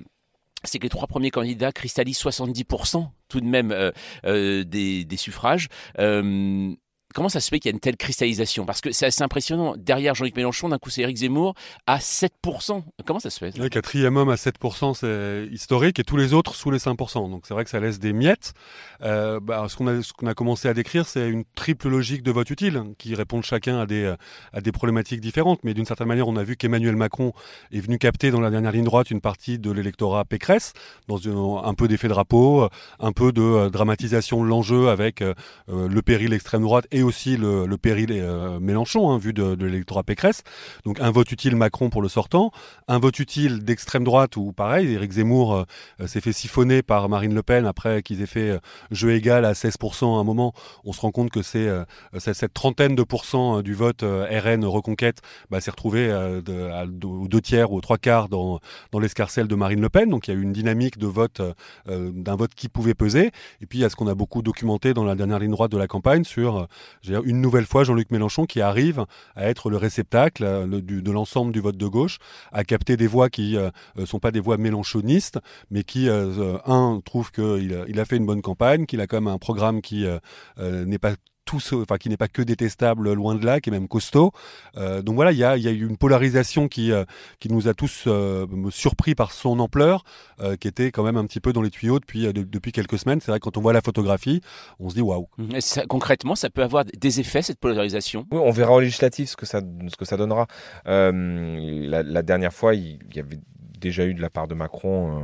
c'est 0.66 0.80
que 0.80 0.84
les 0.84 0.90
trois 0.90 1.08
premiers 1.08 1.32
candidats 1.32 1.72
cristallisent 1.72 2.20
70% 2.22 3.08
tout 3.28 3.42
de 3.42 3.46
même 3.46 3.72
euh, 3.72 4.64
des, 4.64 5.04
des, 5.04 5.18
suffrages. 5.18 5.68
Comment 7.16 7.30
ça 7.30 7.40
se 7.40 7.48
fait 7.48 7.60
qu'il 7.60 7.70
y 7.70 7.74
a 7.74 7.76
une 7.76 7.80
telle 7.80 7.96
cristallisation? 7.96 8.66
Parce 8.66 8.82
que 8.82 8.92
c'est 8.92 9.06
assez 9.06 9.24
impressionnant. 9.24 9.76
Derrière 9.78 10.16
Jean-Luc 10.16 10.36
Mélenchon, 10.36 10.68
d'un 10.68 10.78
coup, 10.78 10.90
c'est 10.90 11.02
Éric 11.02 11.16
Zemmour 11.16 11.56
à 11.88 12.00
7%. 12.00 12.84
Comment 13.06 13.20
ça 13.22 13.30
se 13.30 13.40
fait? 13.40 13.58
Le 13.58 13.70
quatrième 13.70 14.18
homme 14.18 14.28
à 14.28 14.36
7%, 14.36 14.96
c'est 14.96 15.48
historique, 15.50 15.98
et 15.98 16.04
tous 16.04 16.18
les 16.18 16.34
autres 16.34 16.56
sous 16.56 16.72
les 16.72 16.78
5%. 16.78 17.32
Donc 17.32 17.46
c'est 17.48 17.54
vrai 17.54 17.64
que 17.64 17.70
ça 17.70 17.80
laisse 17.80 18.00
des 18.00 18.12
miettes. 18.12 18.54
Euh, 19.02 19.40
bah, 19.40 19.66
ce 19.70 19.78
qu'on 19.78 20.28
a, 20.28 20.34
commencé 20.34 20.68
à 20.68 20.74
décrire, 20.74 21.08
c'est 21.08 21.30
une 21.30 21.46
triple 21.56 21.88
logique 21.88 22.22
de 22.22 22.32
vote 22.32 22.50
utile, 22.50 22.84
qui 22.98 23.16
répondent 23.16 23.46
chacun 23.46 23.80
à 23.80 23.86
des, 23.86 24.14
à 24.52 24.60
des 24.60 24.74
problématiques 24.74 25.22
différentes. 25.22 25.64
Mais 25.64 25.74
d'une 25.74 25.86
certaine 25.86 26.10
manière, 26.10 26.28
on 26.28 26.36
a 26.36 26.44
vu 26.44 26.58
qu'Emmanuel 26.58 26.98
Macron 26.98 27.32
est 27.72 27.80
venu 27.80 27.98
capter 27.98 28.30
dans 28.30 28.42
la 28.42 28.50
dernière 28.50 28.74
ligne 28.74 28.84
droite 28.84 29.10
une 29.10 29.22
partie 29.22 29.58
de 29.58 29.72
l'électorat 29.72 30.26
Pécresse, 30.26 30.74
dans 31.08 31.18
un, 31.64 31.74
peu 31.76 31.88
d'effet 31.88 32.10
drapeau, 32.10 32.68
un 33.00 33.12
peu 33.14 33.32
de 33.32 33.42
euh, 33.42 33.70
dramatisation 33.70 34.44
de 34.44 34.50
l'enjeu 34.50 34.90
avec 34.90 35.22
euh, 35.22 35.34
le 35.70 36.02
péril 36.02 36.34
extrême 36.34 36.64
droite 36.64 36.88
et 36.92 37.05
aussi 37.06 37.38
le, 37.38 37.78
péril 37.78 38.10
euh, 38.12 38.60
Mélenchon, 38.60 39.10
hein, 39.10 39.18
vu 39.18 39.34
de, 39.34 39.54
l'électorat 39.54 40.04
Pécresse. 40.04 40.44
Donc 40.84 41.00
un 41.00 41.12
vote 41.12 41.32
utile 41.32 41.56
Macron 41.56 41.90
pour 41.90 42.02
le 42.02 42.10
sortant, 42.10 42.52
un 42.88 43.00
vote 43.00 43.20
utile 43.20 43.64
d'extrême 43.64 44.04
droite 44.04 44.36
où 44.38 44.52
pareil, 44.52 44.92
Éric 44.94 45.14
Zemmour 45.14 45.54
euh, 45.54 45.64
euh, 46.02 46.08
s'est 46.08 46.22
fait 46.22 46.34
siphonner 46.34 46.82
par 46.82 47.08
Marine 47.10 47.34
Le 47.34 47.44
Pen 47.44 47.66
après 47.66 48.02
qu'ils 48.02 48.22
aient 48.22 48.26
fait 48.26 48.60
jeu 48.92 49.14
égal 49.14 49.46
à 49.46 49.54
16% 49.54 50.18
à 50.18 50.20
un 50.20 50.24
moment. 50.24 50.54
On 50.84 50.94
se 50.94 51.02
rend 51.02 51.12
compte 51.12 51.30
que 51.30 51.42
c'est 51.42 51.70
cette 52.20 52.54
trentaine 52.54 52.96
de 52.96 53.04
pourcents 53.04 53.62
du 53.62 53.74
vote 53.74 54.04
RN 54.04 54.66
Reconquête 54.66 55.22
bah, 55.50 55.62
s'est 55.62 55.72
retrouvé 55.72 56.12
aux 56.14 57.28
deux 57.28 57.42
tiers 57.42 57.72
ou 57.72 57.78
aux 57.78 57.82
trois 57.82 57.98
quarts 57.98 58.30
dans, 58.30 58.60
dans 58.92 59.00
l'escarcelle 59.00 59.48
de 59.48 59.56
Marine 59.56 59.82
Le 59.82 59.90
Pen. 59.90 60.10
Donc 60.10 60.28
il 60.28 60.34
y 60.34 60.38
a 60.38 60.40
eu 60.40 60.44
une 60.44 60.54
dynamique 60.54 60.98
de 60.98 61.08
vote 61.08 61.42
d'un 61.88 62.36
vote 62.36 62.54
qui 62.56 62.70
pouvait 62.70 62.94
peser. 62.94 63.32
Et 63.62 63.66
puis 63.66 63.80
il 63.80 63.82
y 63.82 63.86
a 63.86 63.90
ce 63.90 63.96
qu'on 63.96 64.08
a 64.08 64.16
beaucoup 64.16 64.42
documenté 64.42 64.94
dans 64.94 65.04
la 65.04 65.16
dernière 65.16 65.40
ligne 65.40 65.52
droite 65.52 65.72
de 65.72 65.78
la 65.78 65.88
campagne 65.88 66.24
sur 66.24 66.68
une 67.04 67.42
nouvelle 67.42 67.66
fois 67.66 67.84
Jean-Luc 67.84 68.12
Mélenchon 68.12 68.46
qui 68.46 68.62
arrive 68.62 69.06
à 69.36 69.48
être 69.48 69.70
le 69.70 69.78
réceptacle 69.78 70.44
euh, 70.44 70.82
de 70.82 71.12
l'ensemble 71.12 71.52
du 71.52 71.60
vote 71.60 71.78
de 71.78 71.88
gauche, 71.88 72.20
à 72.52 72.64
capter 72.64 72.98
des 72.98 73.08
voix 73.08 73.30
qui 73.30 73.54
ne 73.54 73.60
euh, 73.60 73.70
euh, 74.00 74.06
sont 74.06 74.20
pas 74.20 74.32
des 74.32 74.40
voix 74.40 74.58
mélenchonistes, 74.58 75.40
mais 75.72 75.84
qui, 75.84 76.10
un, 76.10 77.02
trouve 77.04 77.32
qu'il 77.32 77.86
il 77.88 78.00
a 78.00 78.06
fait 78.06 78.18
une 78.18 78.26
bonne 78.26 78.42
campagne, 78.42 78.86
qu'il 78.86 79.02
a 79.02 79.08
quand 79.08 79.18
même 79.22 79.34
un 79.34 79.38
programme 79.38 79.82
qui 79.82 80.06
n'est 80.58 80.98
pas 80.98 81.14
tout 81.46 81.60
enfin 81.74 81.98
qui 81.98 82.10
n'est 82.10 82.18
pas 82.18 82.28
que 82.28 82.42
détestable, 82.42 83.14
loin 83.14 83.36
de 83.36 83.46
là, 83.46 83.62
qui 83.62 83.70
est 83.70 83.72
même 83.72 83.88
costaud. 83.88 84.32
Euh, 84.78 85.02
donc 85.02 85.16
voilà, 85.16 85.32
il 85.32 85.38
y 85.38 85.44
a, 85.44 85.58
y 85.58 85.68
a, 85.68 85.72
eu 85.72 85.88
une 85.88 85.98
polarisation 85.98 86.68
qui, 86.68 86.92
euh, 86.92 87.06
qui 87.40 87.52
nous 87.52 87.68
a 87.68 87.74
tous 87.74 88.06
euh, 88.08 88.46
surpris 88.72 89.16
par 89.16 89.32
son 89.32 89.60
ampleur, 89.60 90.04
euh, 90.40 90.56
qui 90.56 90.68
était 90.68 90.92
quand 90.92 91.04
même 91.04 91.18
un 91.18 91.26
petit 91.26 91.40
peu 91.40 91.54
dans 91.54 91.62
les 91.62 91.70
tuyaux 91.70 92.00
depuis, 92.00 92.32
depuis 92.34 92.72
quelques 92.72 92.98
semaines. 92.98 93.22
C'est 93.22 93.32
vrai 93.32 93.40
que 93.40 93.44
quand 93.44 93.58
on 93.58 93.62
voit 93.62 93.74
la 93.74 93.82
photographie, 93.82 94.42
on 94.80 94.90
se 94.90 94.96
dit 94.96 95.02
waouh. 95.02 95.28
Mmh. 95.38 95.86
Concrètement, 95.88 96.36
ça 96.36 96.50
peut 96.50 96.64
avoir 96.64 96.84
des 96.86 97.20
effets 97.20 97.42
cette 97.42 97.60
polarisation? 97.60 98.26
Oui, 98.32 98.40
on 98.44 98.52
verra 98.52 98.74
au 98.74 98.80
législatif 98.80 99.30
ce 99.30 99.36
que 99.36 99.46
ça, 99.46 99.62
ce 99.62 99.96
que 99.96 100.06
ça 100.06 100.18
donnera. 100.18 100.48
La, 100.86 102.04
la, 102.04 102.22
dernière 102.24 102.54
fois, 102.54 102.74
il 102.74 103.00
y 103.14 103.20
avait 103.20 103.40
déjà 103.90 104.06
eu 104.06 104.14
de 104.14 104.22
la 104.22 104.30
part 104.30 104.48
de 104.48 104.56
Macron 104.56 105.24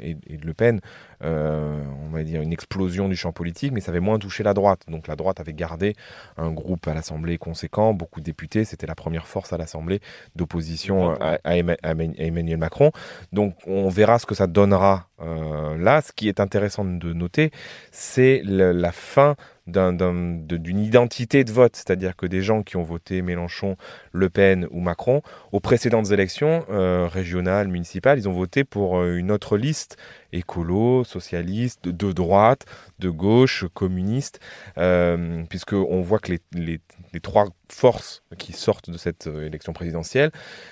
et, 0.00 0.16
et 0.26 0.36
de 0.36 0.46
Le 0.46 0.54
Pen 0.54 0.80
on 1.22 2.10
va 2.12 2.22
dire, 2.24 2.40
une 2.40 2.52
explosion 2.52 3.08
du 3.08 3.16
champ 3.16 3.32
politique, 3.32 3.72
mais 3.72 3.80
ça 3.80 3.90
avait 3.90 4.00
moins 4.00 4.18
touché 4.18 4.42
la 4.42 4.54
droite. 4.54 4.82
Donc 4.88 5.06
la 5.06 5.16
droite 5.16 5.40
avait 5.40 5.52
gardé 5.52 5.94
un 6.36 6.50
groupe 6.50 6.86
à 6.88 6.94
l'Assemblée 6.94 7.38
conséquent, 7.38 7.94
beaucoup 7.94 8.20
de 8.20 8.24
députés. 8.24 8.64
C'était 8.64 8.86
la 8.86 8.94
première 8.94 9.26
force 9.26 9.52
à 9.52 9.58
l'Assemblée 9.58 10.00
d'opposition 10.36 11.16
à, 11.20 11.38
Emmanuel 11.44 12.58
Macron. 12.58 12.90
Donc 13.32 13.54
on 13.66 13.88
verra 13.88 14.18
ce 14.18 14.26
que 14.26 14.34
ça 14.34 14.46
donnera 14.46 15.08
là. 15.18 16.00
Ce 16.00 16.12
qui 16.12 16.28
est 16.28 16.40
intéressant 16.40 16.84
de 16.84 17.12
noter, 17.12 17.50
c'est 17.92 18.42
la 18.44 18.92
fin 18.92 19.36
d'une 19.66 20.78
identité 20.78 21.44
de 21.44 21.52
vote, 21.52 21.76
c'est-à-dire 21.76 22.16
que 22.16 22.26
des 22.26 22.42
gens 22.42 22.62
qui 22.62 22.76
ont 22.76 22.82
voté 22.82 23.22
Mélenchon, 23.22 23.76
Le 24.12 24.30
Pen 24.30 24.66
ou 24.70 24.80
Macron, 24.80 25.22
aux 25.52 25.60
précédentes 25.60 26.10
élections 26.10 26.64
euh, 26.70 27.06
régionales, 27.06 27.68
municipales, 27.68 28.18
ils 28.18 28.28
ont 28.28 28.32
voté 28.32 28.64
pour 28.64 28.98
euh, 28.98 29.16
une 29.16 29.30
autre 29.30 29.56
liste 29.56 29.96
écolo, 30.32 31.04
socialiste, 31.04 31.88
de 31.88 32.12
droite, 32.12 32.66
de 32.98 33.10
gauche, 33.10 33.64
communiste, 33.74 34.40
euh, 34.78 35.42
puisqu'on 35.48 36.00
voit 36.02 36.18
que 36.18 36.34
les, 36.52 36.80
trois 37.22 37.46
forces 37.68 38.22
qui 38.38 38.52
sortent 38.52 38.90
de 38.90 38.98
cette 38.98 39.26
euh, 39.26 39.46
élection 39.46 39.72
présidentielle 39.72 40.30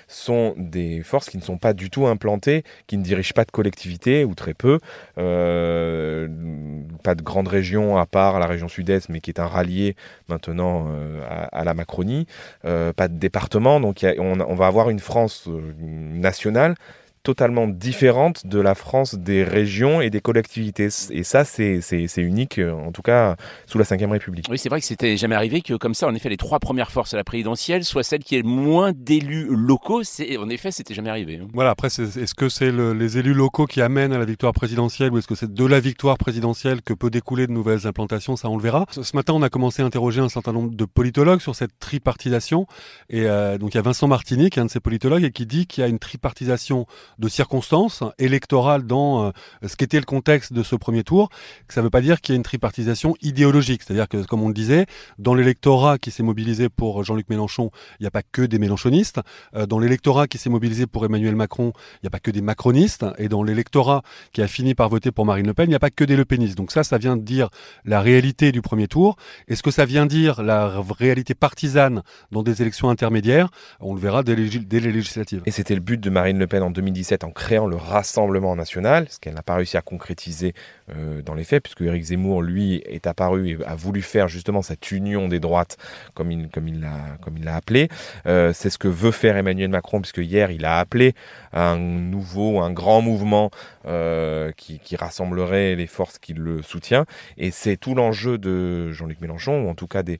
sont 0.08 0.54
des 0.56 1.02
forces 1.02 1.28
qui 1.28 1.38
ne 1.38 1.42
sont 1.42 1.58
pas 1.58 1.72
du 1.72 1.90
tout 1.90 2.06
implantées, 2.06 2.64
qui 2.86 2.96
ne 2.96 3.02
dirigent 3.02 3.32
pas 3.34 3.44
de 3.44 3.50
collectivité, 3.50 4.24
ou 4.24 4.34
très 4.34 4.54
peu, 4.54 4.78
euh, 5.16 6.28
pas 7.02 7.14
de 7.14 7.22
grande 7.22 7.48
région 7.48 7.96
à 7.96 8.06
part 8.06 8.38
la 8.38 8.46
région 8.46 8.68
sud-est, 8.68 9.08
mais 9.08 9.20
qui 9.20 9.30
est 9.30 9.40
un 9.40 9.46
rallié 9.46 9.96
maintenant 10.28 10.88
à, 11.28 11.64
la 11.64 11.74
Macronie, 11.74 12.26
pas 12.62 13.08
de 13.08 13.18
département, 13.18 13.80
donc 13.80 14.04
on, 14.18 14.54
va 14.54 14.66
avoir 14.66 14.90
une 14.90 15.00
France 15.00 15.48
nationale 15.78 16.74
totalement 17.28 17.68
différente 17.68 18.46
de 18.46 18.58
la 18.58 18.74
France 18.74 19.14
des 19.14 19.44
régions 19.44 20.00
et 20.00 20.08
des 20.08 20.22
collectivités. 20.22 20.88
Et 21.10 21.24
ça, 21.24 21.44
c'est 21.44 21.82
unique, 22.16 22.58
euh, 22.58 22.72
en 22.72 22.90
tout 22.90 23.02
cas 23.02 23.36
sous 23.66 23.76
la 23.76 23.84
Ve 23.84 24.10
République. 24.10 24.46
Oui, 24.48 24.56
c'est 24.56 24.70
vrai 24.70 24.80
que 24.80 24.86
c'était 24.86 25.18
jamais 25.18 25.34
arrivé 25.34 25.60
que 25.60 25.74
comme 25.74 25.92
ça, 25.92 26.06
en 26.06 26.14
effet, 26.14 26.30
les 26.30 26.38
trois 26.38 26.58
premières 26.58 26.90
forces 26.90 27.12
à 27.12 27.18
la 27.18 27.24
présidentielle 27.24 27.84
soient 27.84 28.02
celles 28.02 28.24
qui 28.24 28.36
aient 28.36 28.42
le 28.42 28.48
moins 28.48 28.92
d'élus 28.94 29.46
locaux. 29.50 30.00
En 30.38 30.48
effet, 30.48 30.70
c'était 30.70 30.94
jamais 30.94 31.10
arrivé. 31.10 31.38
Hein. 31.42 31.48
Voilà, 31.52 31.68
après, 31.68 31.88
est-ce 31.88 32.34
que 32.34 32.48
c'est 32.48 32.72
les 32.72 33.18
élus 33.18 33.34
locaux 33.34 33.66
qui 33.66 33.82
amènent 33.82 34.14
à 34.14 34.18
la 34.18 34.24
victoire 34.24 34.54
présidentielle 34.54 35.12
ou 35.12 35.18
est-ce 35.18 35.26
que 35.26 35.34
c'est 35.34 35.52
de 35.52 35.66
la 35.66 35.80
victoire 35.80 36.16
présidentielle 36.16 36.80
que 36.80 36.94
peut 36.94 37.10
découler 37.10 37.46
de 37.46 37.52
nouvelles 37.52 37.86
implantations? 37.86 38.36
Ça, 38.36 38.48
on 38.48 38.56
le 38.56 38.62
verra. 38.62 38.86
Ce 38.90 39.14
matin, 39.14 39.34
on 39.34 39.42
a 39.42 39.50
commencé 39.50 39.82
à 39.82 39.84
interroger 39.84 40.22
un 40.22 40.30
certain 40.30 40.52
nombre 40.52 40.74
de 40.74 40.84
politologues 40.86 41.40
sur 41.40 41.54
cette 41.54 41.78
tripartisation. 41.78 42.66
Et 43.10 43.26
euh, 43.26 43.58
donc, 43.58 43.74
il 43.74 43.76
y 43.76 43.80
a 43.80 43.82
Vincent 43.82 44.08
Martini, 44.08 44.48
qui 44.48 44.60
est 44.60 44.62
un 44.62 44.66
de 44.66 44.70
ces 44.70 44.80
politologues, 44.80 45.24
et 45.24 45.30
qui 45.30 45.44
dit 45.44 45.66
qu'il 45.66 45.82
y 45.82 45.84
a 45.84 45.90
une 45.90 45.98
tripartisation 45.98 46.86
de 47.18 47.28
circonstances 47.28 48.02
électorales 48.18 48.84
dans 48.84 49.26
euh, 49.26 49.30
ce 49.66 49.76
qu'était 49.76 49.98
le 49.98 50.04
contexte 50.04 50.52
de 50.52 50.62
ce 50.62 50.76
premier 50.76 51.02
tour, 51.02 51.28
ça 51.68 51.80
ne 51.80 51.84
veut 51.84 51.90
pas 51.90 52.00
dire 52.00 52.20
qu'il 52.20 52.34
y 52.34 52.36
a 52.36 52.36
une 52.36 52.42
tripartisation 52.42 53.14
idéologique. 53.22 53.82
C'est-à-dire 53.82 54.08
que, 54.08 54.24
comme 54.24 54.42
on 54.42 54.48
le 54.48 54.54
disait, 54.54 54.86
dans 55.18 55.34
l'électorat 55.34 55.98
qui 55.98 56.10
s'est 56.10 56.22
mobilisé 56.22 56.68
pour 56.68 57.02
Jean-Luc 57.04 57.28
Mélenchon, 57.28 57.70
il 57.98 58.04
n'y 58.04 58.06
a 58.06 58.10
pas 58.10 58.22
que 58.22 58.42
des 58.42 58.58
mélenchonistes. 58.58 59.20
Euh, 59.54 59.66
dans 59.66 59.78
l'électorat 59.78 60.26
qui 60.26 60.38
s'est 60.38 60.50
mobilisé 60.50 60.86
pour 60.86 61.04
Emmanuel 61.04 61.34
Macron, 61.34 61.72
il 61.94 61.98
n'y 62.04 62.06
a 62.08 62.10
pas 62.10 62.20
que 62.20 62.30
des 62.30 62.42
macronistes. 62.42 63.04
Et 63.18 63.28
dans 63.28 63.42
l'électorat 63.42 64.02
qui 64.32 64.42
a 64.42 64.48
fini 64.48 64.74
par 64.74 64.88
voter 64.88 65.10
pour 65.10 65.26
Marine 65.26 65.46
Le 65.46 65.54
Pen, 65.54 65.66
il 65.66 65.70
n'y 65.70 65.74
a 65.74 65.80
pas 65.80 65.90
que 65.90 66.04
des 66.04 66.16
lepenistes. 66.16 66.56
Donc 66.56 66.70
ça, 66.70 66.84
ça 66.84 66.98
vient 66.98 67.16
de 67.16 67.22
dire 67.22 67.48
la 67.84 68.00
réalité 68.00 68.52
du 68.52 68.62
premier 68.62 68.86
tour. 68.86 69.16
Est-ce 69.48 69.62
que 69.62 69.70
ça 69.70 69.84
vient 69.84 70.06
dire 70.06 70.42
la 70.42 70.80
réalité 70.98 71.34
partisane 71.34 72.02
dans 72.30 72.42
des 72.42 72.62
élections 72.62 72.90
intermédiaires 72.90 73.48
On 73.80 73.94
le 73.94 74.00
verra 74.00 74.22
dès 74.22 74.36
les, 74.36 74.48
dès 74.58 74.80
les 74.80 74.92
législatives. 74.92 75.42
Et 75.46 75.50
c'était 75.50 75.74
le 75.74 75.80
but 75.80 76.00
de 76.00 76.10
Marine 76.10 76.38
Le 76.38 76.46
Pen 76.46 76.62
en 76.62 76.70
2017 76.70 77.07
en 77.24 77.30
créant 77.30 77.66
le 77.66 77.76
Rassemblement 77.76 78.54
national, 78.56 79.06
ce 79.08 79.18
qu'elle 79.18 79.34
n'a 79.34 79.42
pas 79.42 79.54
réussi 79.54 79.76
à 79.76 79.82
concrétiser 79.82 80.54
euh, 80.90 81.22
dans 81.22 81.34
les 81.34 81.44
faits, 81.44 81.62
puisque 81.62 81.80
Éric 81.82 82.04
Zemmour, 82.04 82.42
lui, 82.42 82.82
est 82.86 83.06
apparu 83.06 83.50
et 83.50 83.58
a 83.64 83.74
voulu 83.74 84.02
faire 84.02 84.28
justement 84.28 84.62
cette 84.62 84.90
union 84.90 85.28
des 85.28 85.40
droites, 85.40 85.76
comme 86.14 86.30
il, 86.30 86.48
l'a 86.80 87.54
appelé. 87.56 87.88
Euh, 88.26 88.52
c'est 88.52 88.70
ce 88.70 88.78
que 88.78 88.88
veut 88.88 89.10
faire 89.10 89.36
Emmanuel 89.36 89.70
Macron, 89.70 90.00
puisque 90.00 90.18
hier, 90.18 90.50
il 90.50 90.64
a 90.64 90.78
appelé 90.78 91.14
un 91.52 91.76
nouveau, 91.78 92.60
un 92.60 92.70
grand 92.70 93.00
mouvement 93.00 93.50
euh, 93.86 94.52
qui, 94.56 94.78
rassemblerait 94.96 95.76
les 95.76 95.86
forces 95.86 96.18
qui 96.18 96.34
le 96.34 96.62
soutiennent. 96.62 97.04
Et 97.36 97.50
c'est 97.50 97.76
tout 97.76 97.94
l'enjeu 97.94 98.36
de 98.36 98.90
Jean-Luc 98.92 99.20
Mélenchon, 99.20 99.64
ou 99.64 99.68
en 99.68 99.74
tout 99.74 99.86
cas 99.86 100.02
des, 100.02 100.18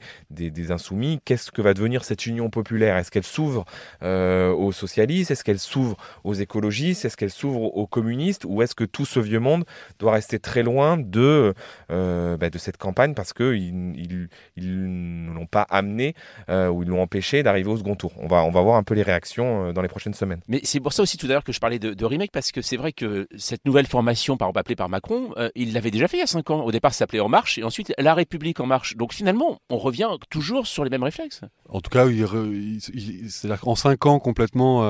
Insoumis. 0.70 1.20
Qu'est-ce 1.24 1.50
que 1.50 1.62
va 1.62 1.72
devenir 1.72 2.04
cette 2.04 2.26
union 2.26 2.50
populaire? 2.50 2.96
Est-ce 2.96 3.10
qu'elle 3.10 3.24
s'ouvre 3.24 3.64
aux 4.02 4.72
socialistes? 4.72 5.30
Est-ce 5.30 5.44
qu'elle 5.44 5.58
s'ouvre 5.58 5.96
aux 6.24 6.34
écologistes? 6.34 6.77
Est-ce 6.86 7.16
qu'elle 7.16 7.30
s'ouvre 7.30 7.76
aux 7.76 7.86
communistes 7.86 8.44
Ou 8.46 8.62
est-ce 8.62 8.74
que 8.74 8.84
tout 8.84 9.04
ce 9.04 9.20
vieux 9.20 9.40
monde 9.40 9.64
doit 9.98 10.12
rester 10.12 10.38
très 10.38 10.62
loin 10.62 10.96
de, 10.96 11.54
euh, 11.90 12.36
bah, 12.36 12.50
de 12.50 12.58
cette 12.58 12.76
campagne 12.76 13.14
parce 13.14 13.32
qu'ils 13.32 14.28
ils, 14.56 15.26
ne 15.26 15.32
l'ont 15.32 15.46
pas 15.46 15.66
amené 15.70 16.14
euh, 16.48 16.68
ou 16.68 16.82
ils 16.82 16.88
l'ont 16.88 17.02
empêché 17.02 17.42
d'arriver 17.42 17.70
au 17.70 17.76
second 17.76 17.96
tour? 17.96 18.12
On 18.18 18.28
va, 18.28 18.44
on 18.44 18.50
va 18.50 18.60
voir 18.60 18.76
un 18.76 18.82
peu 18.82 18.94
les 18.94 19.02
réactions 19.02 19.68
euh, 19.68 19.72
dans 19.72 19.82
les 19.82 19.88
prochaines 19.88 20.14
semaines. 20.14 20.40
Mais 20.48 20.60
c'est 20.62 20.80
pour 20.80 20.92
ça 20.92 21.02
aussi 21.02 21.16
tout 21.16 21.26
à 21.26 21.30
l'heure 21.30 21.44
que 21.44 21.52
je 21.52 21.60
parlais 21.60 21.78
de, 21.78 22.04
remake 22.04 22.32
parce 22.32 22.52
que 22.52 22.62
c'est 22.62 22.76
vrai 22.76 22.92
que 22.92 23.26
cette 23.36 23.66
nouvelle 23.66 23.86
formation, 23.86 24.36
par 24.36 24.48
exemple 24.48 24.60
appelée 24.60 24.76
par 24.76 24.88
Macron, 24.88 25.34
il 25.54 25.74
l'avait 25.74 25.90
déjà 25.90 26.08
fait 26.08 26.16
il 26.16 26.20
y 26.20 26.22
a 26.22 26.26
5 26.26 26.50
ans. 26.50 26.64
Au 26.64 26.72
départ, 26.72 26.94
ça 26.94 27.00
s'appelait 27.00 27.20
En 27.20 27.28
Marche 27.28 27.58
et 27.58 27.64
ensuite 27.64 27.92
La 27.98 28.14
République 28.14 28.60
En 28.60 28.66
Marche. 28.66 28.96
Donc 28.96 29.12
finalement, 29.12 29.58
on 29.68 29.76
revient 29.76 30.08
toujours 30.30 30.66
sur 30.66 30.84
les 30.84 30.90
mêmes 30.90 31.02
réflexes. 31.02 31.42
En 31.68 31.80
tout 31.80 31.90
cas, 31.90 32.06
c'est-à-dire 32.06 33.60
qu'en 33.60 33.74
5 33.74 34.06
ans 34.06 34.18
complètement, 34.20 34.82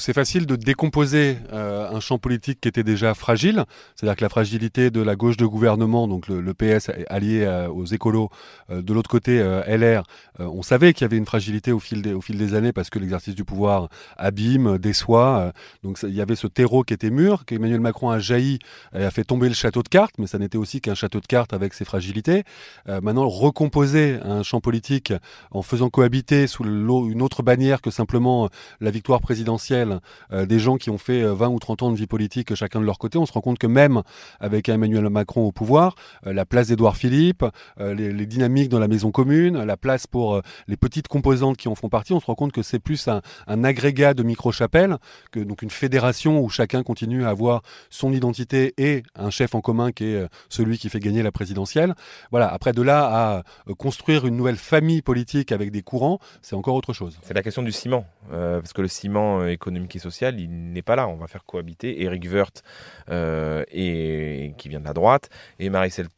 c'est 0.00 0.12
facile 0.12 0.46
de 0.46 0.56
décomposer 0.86 1.38
un 1.52 2.00
champ 2.00 2.18
politique 2.18 2.60
qui 2.60 2.68
était 2.68 2.84
déjà 2.84 3.14
fragile. 3.14 3.64
C'est-à-dire 3.94 4.16
que 4.16 4.22
la 4.22 4.28
fragilité 4.28 4.90
de 4.90 5.00
la 5.00 5.16
gauche 5.16 5.36
de 5.36 5.46
gouvernement, 5.46 6.06
donc 6.06 6.28
le, 6.28 6.54
PS 6.54 6.90
allié 7.08 7.42
euh, 7.42 7.68
aux 7.68 7.84
écolos, 7.84 8.30
euh, 8.70 8.82
de 8.82 8.94
l'autre 8.94 9.10
côté 9.10 9.40
euh, 9.40 9.62
LR, 9.66 10.04
on 10.38 10.62
savait 10.62 10.92
qu'il 10.92 11.02
y 11.02 11.06
avait 11.06 11.16
une 11.16 11.26
fragilité 11.26 11.72
au 11.72 11.80
fil 11.80 12.02
des, 12.02 12.12
au 12.12 12.20
fil 12.20 12.38
des 12.38 12.54
années 12.54 12.72
parce 12.72 12.90
que 12.90 12.98
l'exercice 12.98 13.34
du 13.34 13.44
pouvoir 13.44 13.88
abîme, 14.16 14.78
déçoit. 14.78 15.52
donc 15.82 15.98
il 16.02 16.14
y 16.14 16.20
avait 16.20 16.36
ce 16.36 16.46
terreau 16.46 16.84
qui 16.84 16.92
était 16.92 17.10
mûr, 17.10 17.44
qu'Emmanuel 17.46 17.80
Macron 17.80 18.10
a 18.10 18.18
jailli 18.18 18.58
et 18.94 19.02
a 19.02 19.10
fait 19.10 19.24
tomber 19.24 19.48
le 19.48 19.54
château 19.54 19.82
de 19.82 19.88
cartes, 19.88 20.14
mais 20.18 20.26
ça 20.26 20.38
n'était 20.38 20.58
aussi 20.58 20.80
qu'un 20.80 20.94
château 20.94 21.20
de 21.20 21.26
cartes 21.26 21.54
avec 21.54 21.72
ses 21.72 21.84
fragilités. 21.84 22.44
maintenant, 22.86 23.28
recomposer 23.28 24.18
un 24.22 24.42
champ 24.42 24.60
politique 24.60 25.12
en 25.50 25.62
faisant 25.62 25.88
cohabiter 25.88 26.46
sous 26.46 26.64
une 26.64 27.22
autre 27.22 27.42
bannière 27.42 27.80
que 27.80 27.90
simplement 27.90 28.50
la 28.80 28.90
victoire 28.90 29.20
présidentielle 29.20 30.00
des 30.30 30.58
qui 30.76 30.90
ont 30.90 30.98
fait 30.98 31.22
20 31.22 31.48
ou 31.48 31.58
30 31.60 31.82
ans 31.84 31.90
de 31.92 31.96
vie 31.96 32.08
politique 32.08 32.56
chacun 32.56 32.80
de 32.80 32.84
leur 32.84 32.98
côté, 32.98 33.18
on 33.18 33.26
se 33.26 33.32
rend 33.32 33.40
compte 33.40 33.58
que 33.58 33.66
même 33.68 34.02
avec 34.40 34.68
Emmanuel 34.68 35.08
Macron 35.08 35.46
au 35.46 35.52
pouvoir, 35.52 35.94
euh, 36.26 36.32
la 36.32 36.44
place 36.44 36.68
d'Édouard 36.68 36.96
Philippe, 36.96 37.44
euh, 37.80 37.94
les, 37.94 38.26
dynamiques 38.26 38.68
dans 38.68 38.78
la 38.78 38.88
maison 38.88 39.12
commune, 39.12 39.62
la 39.62 39.76
place 39.76 40.06
pour 40.06 40.34
euh, 40.34 40.40
les 40.66 40.76
petites 40.76 41.06
composantes 41.06 41.56
qui 41.56 41.68
en 41.68 41.74
font 41.74 41.88
partie, 41.88 42.12
on 42.12 42.20
se 42.20 42.26
rend 42.26 42.34
compte 42.34 42.52
que 42.52 42.62
c'est 42.62 42.80
plus 42.80 43.08
un, 43.08 43.22
agrégat 43.46 44.14
de 44.14 44.22
micro-chapelles 44.22 44.96
que 45.30 45.40
donc 45.40 45.62
une 45.62 45.70
fédération 45.70 46.40
où 46.40 46.48
chacun 46.48 46.82
continue 46.82 47.24
à 47.24 47.28
avoir 47.30 47.62
son 47.90 48.12
identité 48.12 48.74
et 48.78 49.02
un 49.14 49.30
chef 49.30 49.54
en 49.54 49.60
commun 49.60 49.92
qui 49.92 50.04
est 50.04 50.26
celui 50.48 50.78
qui 50.78 50.88
fait 50.88 51.00
gagner 51.00 51.22
la 51.22 51.32
présidentielle. 51.32 51.94
Voilà, 52.30 52.48
après 52.48 52.72
de 52.72 52.82
là 52.82 53.42
à 53.66 53.74
construire 53.74 54.26
une 54.26 54.36
nouvelle 54.36 54.56
famille 54.56 55.02
politique 55.02 55.52
avec 55.52 55.70
des 55.70 55.82
courants, 55.82 56.18
c'est 56.42 56.54
encore 56.54 56.74
autre 56.74 56.92
chose. 56.92 57.18
C'est 57.22 57.34
la 57.34 57.42
question 57.42 57.62
du 57.62 57.72
ciment, 57.72 58.06
parce 58.30 58.72
que 58.72 58.82
le 58.82 58.88
ciment 58.88 59.46
économique 59.46 59.96
et 59.96 59.98
social, 59.98 60.38
il 60.38 60.55
n'est 60.56 60.82
pas 60.82 60.96
là. 60.96 61.08
On 61.08 61.16
va 61.16 61.26
faire 61.26 61.44
cohabiter 61.44 62.02
Eric 62.02 62.26
Woerth 62.30 62.62
et 63.08 64.54
qui 64.58 64.68
vient 64.68 64.80
de 64.80 64.84
la 64.84 64.92
droite, 64.92 65.30
et 65.58 65.70
Marisol, 65.70 66.08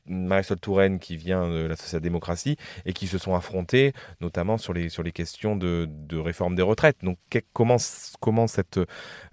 Touraine 0.60 0.98
qui 0.98 1.16
vient 1.16 1.48
de 1.48 1.66
la 1.66 1.76
social-démocratie, 1.76 2.56
et 2.86 2.92
qui 2.92 3.06
se 3.06 3.18
sont 3.18 3.34
affrontés 3.34 3.92
notamment 4.20 4.58
sur 4.58 4.72
les, 4.72 5.12
questions 5.12 5.56
de, 5.56 5.88
réforme 6.16 6.54
des 6.54 6.62
retraites. 6.62 6.98
Donc 7.02 7.18
comment, 7.52 7.76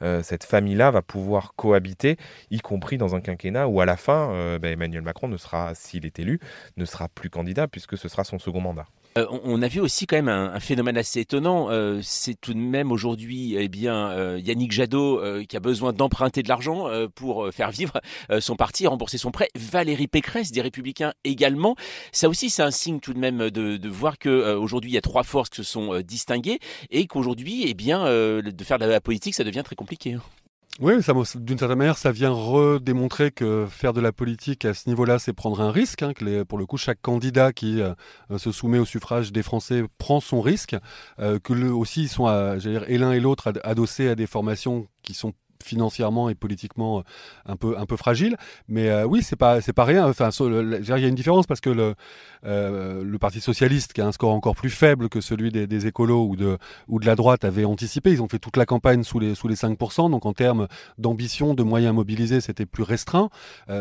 euh, 0.02 0.24
cette 0.24 0.44
famille-là 0.44 0.92
va 0.92 1.02
pouvoir 1.02 1.54
cohabiter, 1.56 2.18
y 2.52 2.60
compris 2.60 2.98
dans 2.98 3.16
un 3.16 3.22
quinquennat 3.22 3.68
où 3.68 3.82
à 3.82 3.86
la 3.86 3.98
fin, 3.98 4.32
euh, 4.32 4.60
ben, 4.60 4.74
Emmanuel 4.74 5.02
Macron 5.02 5.28
ne 5.28 5.38
sera, 5.38 5.76
s'il 5.76 6.06
est 6.06 6.20
élu, 6.20 6.40
ne 6.78 6.86
sera 6.86 7.08
plus 7.10 7.30
candidat 7.30 7.68
puisque 7.68 7.98
ce 7.98 8.08
sera 8.08 8.24
son 8.24 8.40
second 8.40 8.62
mandat. 8.62 8.86
Euh, 9.18 9.26
on 9.44 9.62
a 9.62 9.68
vu 9.70 9.80
aussi 9.80 10.08
quand 10.08 10.18
même 10.18 10.28
un, 10.28 10.60
phénomène 10.60 10.98
assez 10.98 11.22
étonnant. 11.22 11.70
Euh, 11.70 12.02
c'est 12.04 12.36
tout 12.40 12.54
de 12.54 12.60
même 12.60 12.92
aujourd'hui, 12.92 13.56
eh 13.58 13.70
bien, 13.70 14.10
euh, 14.10 14.40
Yannick 14.44 14.74
Jadot 14.74 15.22
qui 15.48 15.56
a 15.56 15.60
besoin 15.60 15.94
d'emprunter 15.94 16.44
de 16.44 16.50
l'argent 16.50 16.88
pour 17.16 17.50
faire 17.54 17.72
vivre 17.72 18.02
son 18.40 18.56
parti, 18.56 18.88
rembourser 18.88 19.18
son 19.18 19.32
prêt. 19.32 19.50
Valérie 19.56 20.08
Pécresse 20.08 20.52
des 20.52 20.62
Républicains 20.62 21.14
également. 21.24 21.76
Ça 22.12 22.30
aussi, 22.30 22.50
c'est 22.50 22.64
un 22.64 22.72
signe 22.72 23.00
tout 23.00 23.14
de 23.14 23.20
même 23.20 23.50
de, 23.50 23.90
voir 23.90 24.18
que 24.18 24.56
aujourd'hui 24.56 24.92
il 24.92 24.94
y 24.96 24.98
a 24.98 25.02
trois 25.02 25.24
forces 25.24 25.50
qui 25.50 25.58
se 25.58 25.64
sont 25.64 26.00
distinguées 26.02 26.60
et 26.90 27.08
qu'aujourd'hui, 27.08 27.66
eh 27.68 27.74
bien, 27.74 28.06
de 28.06 28.64
faire 28.64 28.80
de 28.80 28.86
la 28.86 29.02
politique, 29.02 29.36
ça 29.36 29.44
devient 29.44 29.64
très 29.64 29.76
compliqué. 29.76 30.18
Oui, 30.82 30.96
d'une 31.36 31.58
certaine 31.58 31.78
manière, 31.78 31.98
ça 31.98 32.12
vient 32.12 32.32
redémontrer 32.32 33.32
que 33.32 33.66
faire 33.70 33.94
de 33.94 34.02
la 34.02 34.12
politique 34.12 34.66
à 34.66 34.74
ce 34.74 34.90
niveau-là, 34.90 35.20
c'est 35.20 35.32
prendre 35.32 35.62
un 35.62 35.72
risque. 35.72 36.04
Hein, 36.04 36.12
que 36.14 36.44
pour 36.44 36.58
le 36.58 36.66
coup, 36.66 36.76
chaque 36.76 37.02
candidat 37.02 37.54
qui 37.54 37.82
euh, 37.82 37.94
se 38.38 38.52
soumet 38.52 38.78
au 38.78 38.84
suffrage 38.84 39.32
des 39.32 39.42
Français 39.42 39.86
prend 39.98 40.20
son 40.20 40.42
risque. 40.42 40.76
Euh, 41.20 41.40
que 41.40 41.54
le, 41.54 41.74
aussi, 41.74 42.04
ils 42.04 42.10
sont, 42.10 42.28
et 42.28 42.98
l'un 42.98 43.14
et 43.14 43.22
l'autre 43.22 43.54
adossés 43.64 44.10
à 44.10 44.16
des 44.16 44.28
formations 44.28 44.88
qui 45.02 45.14
sont 45.14 45.32
financièrement 45.64 46.30
et 46.30 46.36
politiquement 46.36 47.04
un 47.46 47.56
peu 47.56 47.78
un 47.78 47.86
peu 47.86 47.96
fragile. 47.96 48.36
Mais 48.68 49.04
oui, 49.04 49.24
c'est 49.24 49.38
pas 49.38 49.62
c'est 49.62 49.74
pas 49.74 49.86
rien. 49.86 50.08
Enfin, 50.08 50.30
il 50.30 50.86
y 50.88 50.92
a 50.92 51.08
une 51.08 51.16
différence 51.16 51.48
parce 51.48 51.62
que 51.62 51.70
le 51.72 51.96
le 52.46 53.18
Parti 53.18 53.42
socialiste, 53.42 53.94
qui 53.94 54.02
a 54.02 54.08
un 54.08 54.12
score 54.12 54.32
encore 54.32 54.56
plus 54.56 54.70
faible 54.70 55.10
que 55.10 55.22
celui 55.22 55.52
des, 55.52 55.88
écolos 55.88 56.30
ou 56.88 57.00
de 57.00 57.06
la 57.06 57.16
droite, 57.16 57.44
avait 57.44 57.66
anticipé. 57.66 58.12
Ils 58.12 58.22
ont 58.22 58.28
fait 58.28 58.40
toute 58.40 58.58
la 58.58 58.66
campagne 58.66 59.04
sous 59.04 59.20
les 59.20 59.36
sous 59.36 59.48
les 59.48 59.56
5%. 59.56 60.10
Donc 60.12 60.26
en 60.26 60.34
termes 60.34 60.68
d'ambition, 60.98 61.54
de 61.54 61.64
moyens 61.64 61.94
mobilisés, 61.94 62.42
c'était 62.42 62.66
plus 62.66 62.84
restreint. 62.84 63.30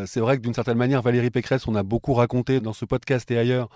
c'est 0.06 0.20
vrai 0.20 0.36
que 0.36 0.42
d'une 0.42 0.54
certaine 0.54 0.78
manière, 0.78 1.02
Valérie 1.02 1.30
Pécresse, 1.30 1.66
on 1.66 1.74
a 1.74 1.82
beaucoup 1.82 2.14
raconté 2.14 2.60
dans 2.60 2.72
ce 2.72 2.84
podcast 2.84 3.30
et 3.30 3.38
ailleurs 3.38 3.68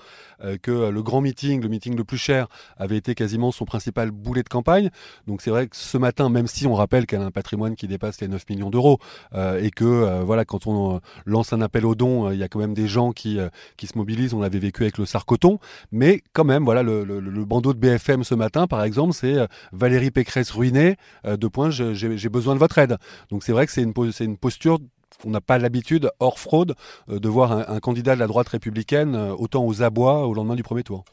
que 0.63 0.91
le 0.91 1.03
grand 1.03 1.21
meeting, 1.21 1.63
le 1.63 1.69
meeting 1.69 1.97
le 1.97 2.05
plus 2.05 2.19
cher, 2.19 2.49
avait 2.77 2.97
été 2.97 3.15
quasiment 3.15 3.53
son 3.53 3.65
principal 3.65 4.11
boulet 4.11 4.43
de 4.43 4.49
campagne. 4.49 4.91
Donc 5.27 5.43
c'est 5.43 5.51
vrai 5.51 5.67
que 5.67 5.77
ce 5.77 5.99
matin, 5.99 6.29
même 6.29 6.47
si 6.47 6.67
on 6.67 6.75
rappelle 6.75 7.07
qu'elle 7.07 7.21
a 7.21 7.27
un 7.27 7.31
patrimoine 7.31 7.77
qui 7.77 7.87
dépasse 7.87 8.21
les 8.21 8.29
9 8.29 8.49
millions 8.49 8.71
d'euros 8.71 8.99
euh, 9.35 9.63
et 9.63 9.71
que 9.71 9.85
euh, 9.85 10.23
voilà, 10.25 10.45
quand 10.45 10.67
on 10.67 10.97
euh, 10.97 10.99
lance 11.27 11.53
un 11.53 11.61
appel 11.61 11.87
aux 11.87 11.95
dons, 11.95 12.31
il 12.31 12.39
y 12.39 12.43
a 12.43 12.49
quand 12.49 12.59
même 12.59 12.75
des 12.75 12.89
gens 12.89 13.13
qui, 13.13 13.39
qui 13.77 13.87
se 13.87 13.97
mobilisent. 13.97 14.35
On 14.35 14.41
l'avait 14.41 14.59
vécu 14.59 14.78
avec 14.85 14.99
le 14.99 15.07
Sarcoton, 15.07 15.59
mais 15.93 16.23
quand 16.33 16.45
même, 16.45 16.65
voilà, 16.65 16.83
le, 16.83 17.45
bandeau 17.45 17.73
de 17.73 17.79
BFM 17.79 18.25
ce 18.25 18.35
matin, 18.35 18.67
par 18.67 18.83
exemple, 18.83 19.15
c'est 19.15 19.37
Valérie 19.73 20.11
Pécresse 20.11 20.51
ruinée. 20.51 20.97
deux 21.25 21.49
points, 21.49 21.71
j'ai 21.71 22.29
besoin 22.29 22.55
de 22.55 22.61
votre 22.61 22.79
aide. 22.79 22.97
Donc 23.31 23.43
c'est 23.43 23.53
vrai 23.53 23.67
que 23.67 23.73
c'est 23.73 23.83
une 23.83 24.37
posture 24.37 24.79
on 25.25 25.31
n'a 25.31 25.41
pas 25.41 25.59
l'habitude, 25.59 26.11
hors 26.21 26.39
fraude, 26.39 26.75
euh, 27.09 27.19
de 27.19 27.29
voir 27.29 27.53
un, 27.53 27.81
candidat 27.81 28.15
de 28.15 28.21
la 28.21 28.27
droite 28.27 28.49
républicaine 28.49 29.15
euh, 29.15 29.35
autant 29.35 29.65
aux 29.65 29.83
abois 29.83 30.27
au 30.27 30.35
lendemain 30.35 30.57
du 30.57 30.63
premier 30.63 30.83
tour. 30.83 31.05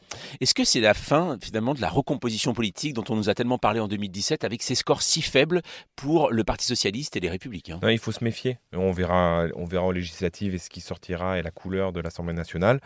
Est-ce 0.41 0.53
que 0.53 0.63
c'est 0.63 0.79
la 0.79 0.93
fin 0.93 1.37
finalement 1.41 1.73
de 1.73 1.81
la 1.81 1.89
recomposition 1.89 2.53
politique 2.53 2.93
dont 2.93 3.03
on 3.09 3.15
nous 3.15 3.29
a 3.29 3.33
tellement 3.33 3.57
parlé 3.57 3.79
en 3.79 3.87
2017 3.87 4.43
avec 4.43 4.63
ces 4.63 4.75
scores 4.75 5.01
si 5.01 5.21
faibles 5.21 5.61
pour 5.95 6.31
le 6.31 6.43
Parti 6.43 6.65
socialiste 6.65 7.15
et 7.17 7.19
les 7.19 7.29
républicains? 7.29 7.79
Il 7.89 7.99
faut 7.99 8.11
se 8.11 8.23
méfier. 8.23 8.57
On 8.73 8.91
verra, 8.91 9.45
on 9.55 9.65
verra 9.65 9.85
aux 9.85 9.91
législatives 9.91 10.55
et 10.55 10.59
ce 10.59 10.69
qui 10.69 10.81
sortira 10.81 11.39
et 11.39 11.41
la 11.41 11.51
couleur 11.51 11.93
de 11.93 11.99
l'Assemblée 11.99 12.33
nationale. 12.33 12.79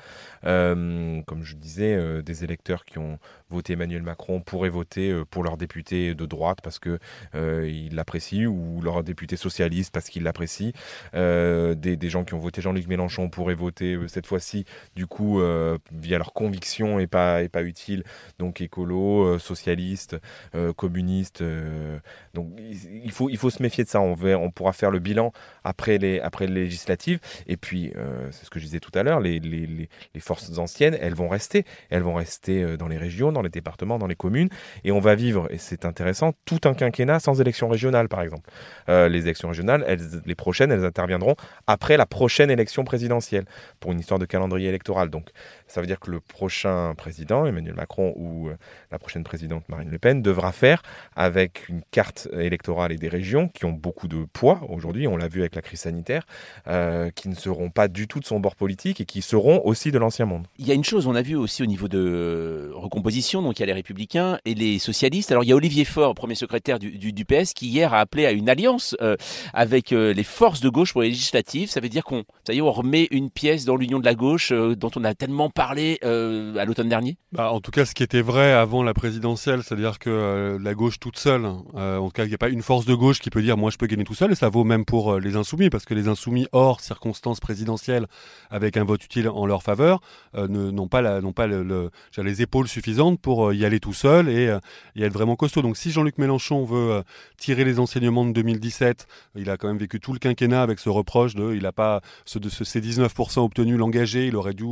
Euh, 0.45 1.21
comme 1.23 1.43
je 1.43 1.55
disais, 1.55 2.21
des 2.23 2.43
électeurs 2.43 2.85
qui 2.85 2.97
ont 2.97 3.19
voter 3.49 3.73
Emmanuel 3.73 4.03
Macron 4.03 4.41
pourraient 4.41 4.69
voter 4.69 5.23
pour 5.29 5.43
leur 5.43 5.57
député 5.57 6.13
de 6.13 6.25
droite 6.25 6.59
parce 6.63 6.79
que 6.79 6.99
euh, 7.35 7.89
l'apprécient 7.91 8.49
ou 8.49 8.81
leur 8.81 9.03
député 9.03 9.35
socialiste 9.35 9.91
parce 9.93 10.09
qu'ils 10.09 10.23
l'apprécient. 10.23 10.71
Euh, 11.15 11.75
des, 11.75 12.09
gens 12.09 12.23
qui 12.23 12.33
ont 12.33 12.39
voté 12.39 12.61
Jean-Luc 12.61 12.87
Mélenchon 12.87 13.29
pourraient 13.29 13.53
voter 13.53 13.97
cette 14.07 14.25
fois-ci 14.25 14.65
du 14.95 15.05
coup 15.05 15.41
via 15.91 16.17
leur 16.17 16.33
conviction 16.33 16.99
et 16.99 17.07
pas 17.07 17.43
et 17.43 17.49
pas 17.49 17.63
utile. 17.63 18.03
Donc 18.39 18.61
écolo, 18.61 19.37
socialiste, 19.37 20.17
communiste. 20.75 21.43
donc 22.33 22.47
il 22.57 23.11
faut 23.11 23.29
il 23.29 23.37
faut 23.37 23.49
se 23.49 23.61
méfier 23.61 23.83
de 23.83 23.89
ça. 23.89 24.01
On 24.01 24.15
on 24.19 24.51
pourra 24.51 24.73
faire 24.73 24.91
le 24.91 24.99
bilan 24.99 25.31
après 25.63 25.97
les 25.97 26.19
après 26.19 26.47
les 26.47 26.63
législatives. 26.63 27.19
Et 27.47 27.57
puis 27.57 27.93
c'est 28.31 28.45
ce 28.45 28.49
que 28.49 28.59
je 28.59 28.65
disais 28.65 28.79
tout 28.79 28.91
à 28.95 29.03
l'heure, 29.03 29.19
les, 29.19 29.39
les, 29.39 29.67
les, 29.67 30.19
forces 30.19 30.57
anciennes, 30.57 30.97
elles 30.99 31.13
vont 31.13 31.29
rester, 31.29 31.63
elles 31.89 32.03
vont 32.03 32.15
rester 32.15 32.77
dans 32.77 32.87
les 32.87 32.97
régions 32.97 33.31
dans 33.31 33.41
les 33.41 33.49
départements, 33.49 33.99
dans 33.99 34.07
les 34.07 34.15
communes, 34.15 34.49
et 34.83 34.91
on 34.91 34.99
va 34.99 35.15
vivre, 35.15 35.47
et 35.49 35.57
c'est 35.57 35.85
intéressant, 35.85 36.33
tout 36.45 36.59
un 36.65 36.73
quinquennat 36.73 37.19
sans 37.19 37.39
élection 37.41 37.67
régionale, 37.67 38.07
par 38.07 38.21
exemple. 38.21 38.49
Euh, 38.87 39.09
les 39.09 39.21
élections 39.21 39.49
régionales, 39.49 39.83
elles, 39.87 40.21
les 40.25 40.35
prochaines, 40.35 40.71
elles 40.71 40.85
interviendront 40.99 41.35
après 41.67 41.97
la 41.97 42.05
prochaine 42.05 42.51
élection 42.51 42.83
présidentielle, 42.83 43.45
pour 43.79 43.91
une 43.91 43.99
histoire 43.99 44.19
de 44.19 44.25
calendrier 44.25 44.67
électoral. 44.67 45.09
Donc, 45.09 45.29
ça 45.69 45.81
veut 45.81 45.87
dire 45.87 45.99
que 45.99 46.11
le 46.11 46.19
prochain 46.19 46.93
président, 46.95 47.45
Emmanuel 47.45 47.75
Macron, 47.75 48.13
ou 48.15 48.49
euh, 48.49 48.57
la 48.91 48.99
prochaine 48.99 49.23
présidente 49.23 49.63
Marine 49.69 49.89
Le 49.89 49.99
Pen, 49.99 50.21
devra 50.21 50.51
faire 50.51 50.81
avec 51.15 51.69
une 51.69 51.81
carte 51.91 52.27
électorale 52.33 52.91
et 52.91 52.97
des 52.97 53.09
régions 53.09 53.47
qui 53.47 53.65
ont 53.65 53.71
beaucoup 53.71 54.07
de 54.07 54.25
poids 54.33 54.61
aujourd'hui, 54.69 55.07
on 55.07 55.17
l'a 55.17 55.27
vu 55.27 55.39
avec 55.39 55.55
la 55.55 55.61
crise 55.61 55.81
sanitaire, 55.81 56.25
euh, 56.67 57.09
qui 57.11 57.29
ne 57.29 57.35
seront 57.35 57.69
pas 57.69 57.87
du 57.87 58.07
tout 58.07 58.19
de 58.19 58.25
son 58.25 58.39
bord 58.39 58.55
politique 58.55 58.99
et 58.99 59.05
qui 59.05 59.21
seront 59.21 59.61
aussi 59.65 59.91
de 59.91 59.97
l'ancien 59.97 60.25
monde. 60.25 60.47
Il 60.57 60.67
y 60.67 60.71
a 60.71 60.73
une 60.73 60.83
chose, 60.83 61.07
on 61.07 61.15
a 61.15 61.21
vu 61.21 61.35
aussi 61.35 61.63
au 61.63 61.65
niveau 61.65 61.87
de 61.87 62.71
recomposition 62.73 63.29
donc 63.41 63.59
il 63.59 63.61
y 63.61 63.63
a 63.63 63.67
les 63.67 63.73
Républicains 63.73 64.39
et 64.45 64.55
les 64.55 64.79
Socialistes. 64.79 65.31
Alors 65.31 65.43
il 65.43 65.47
y 65.47 65.51
a 65.51 65.55
Olivier 65.55 65.85
Faure, 65.85 66.15
premier 66.15 66.35
secrétaire 66.35 66.79
du, 66.79 67.25
PS, 67.25 67.53
qui 67.53 67.67
hier 67.67 67.93
a 67.93 67.99
appelé 67.99 68.25
à 68.25 68.31
une 68.31 68.49
alliance 68.49 68.95
euh, 69.01 69.15
avec 69.53 69.91
euh, 69.91 70.13
les 70.13 70.23
forces 70.23 70.61
de 70.61 70.69
gauche 70.69 70.93
pour 70.93 71.01
les 71.01 71.09
législatives. 71.09 71.69
Ça 71.69 71.79
veut 71.79 71.89
dire 71.89 72.03
qu'on, 72.03 72.23
remet 72.47 73.07
une 73.11 73.29
pièce 73.29 73.65
dans 73.65 73.75
l'union 73.75 73.99
de 73.99 74.05
la 74.05 74.15
gauche 74.15 74.51
euh, 74.51 74.75
dont 74.75 74.91
on 74.95 75.03
a 75.03 75.13
tellement 75.13 75.49
parlé 75.59 75.99
à 76.01 76.65
l'automne 76.65 76.89
dernier? 76.89 77.17
Bah, 77.31 77.51
en 77.51 77.59
tout 77.59 77.71
cas, 77.71 77.85
ce 77.85 77.93
qui 77.93 78.03
était 78.03 78.21
vrai 78.21 78.53
avant 78.53 78.83
la 78.83 78.93
présidentielle, 78.93 79.61
c'est-à-dire 79.63 79.99
que 79.99 80.57
la 80.61 80.73
gauche 80.73 80.99
toute 80.99 81.17
seule, 81.17 81.45
en 81.45 82.05
tout 82.05 82.11
cas, 82.11 82.23
il 82.25 82.29
n'y 82.29 82.33
a 82.33 82.37
pas 82.37 82.49
une 82.49 82.61
force 82.61 82.85
de 82.85 82.95
gauche 82.95 83.19
qui 83.19 83.29
peut 83.29 83.41
dire 83.41 83.57
moi 83.57 83.69
je 83.69 83.77
peux 83.77 83.87
gagner 83.87 84.03
tout 84.05 84.15
seul, 84.15 84.31
et 84.31 84.35
ça 84.35 84.49
vaut 84.49 84.63
même 84.63 84.85
pour 84.85 85.19
les 85.19 85.35
insoumis, 85.35 85.69
parce 85.69 85.85
que 85.85 85.93
les 85.93 86.07
insoumis 86.07 86.47
hors 86.51 86.79
circonstances 86.81 87.39
présidentielles, 87.39 88.07
avec 88.49 88.77
un 88.77 88.83
vote 88.83 89.03
utile 89.03 89.29
en 89.29 89.45
leur 89.45 89.61
faveur, 89.61 89.99
n'ont 90.33 90.87
pas, 90.87 91.01
les 92.23 92.41
épaules 92.41 92.67
suffisantes 92.67 93.19
pour 93.19 93.49
euh, 93.49 93.55
y 93.55 93.65
aller 93.65 93.79
tout 93.79 93.93
seul 93.93 94.27
euh, 94.27 94.59
et, 94.95 95.03
être 95.03 95.13
vraiment 95.13 95.35
costaud. 95.35 95.61
Donc 95.61 95.77
si 95.77 95.91
Jean-Luc 95.91 96.17
Mélenchon 96.17 96.65
veut 96.65 96.91
euh, 96.91 97.01
tirer 97.37 97.63
les 97.63 97.79
enseignements 97.79 98.25
de 98.25 98.31
2017, 98.31 99.07
il 99.35 99.49
a 99.49 99.57
quand 99.57 99.67
même 99.67 99.77
vécu 99.77 99.99
tout 99.99 100.13
le 100.13 100.19
quinquennat 100.19 100.61
avec 100.61 100.79
ce 100.79 100.89
reproche 100.89 101.35
de 101.35 101.53
il 101.53 101.63
n'a 101.63 101.71
pas 101.71 102.01
ces 102.25 102.39
19% 102.39 103.39
obtenus 103.39 103.77
l'engagé, 103.77 104.27
il 104.27 104.35
aurait 104.35 104.53
dû 104.53 104.65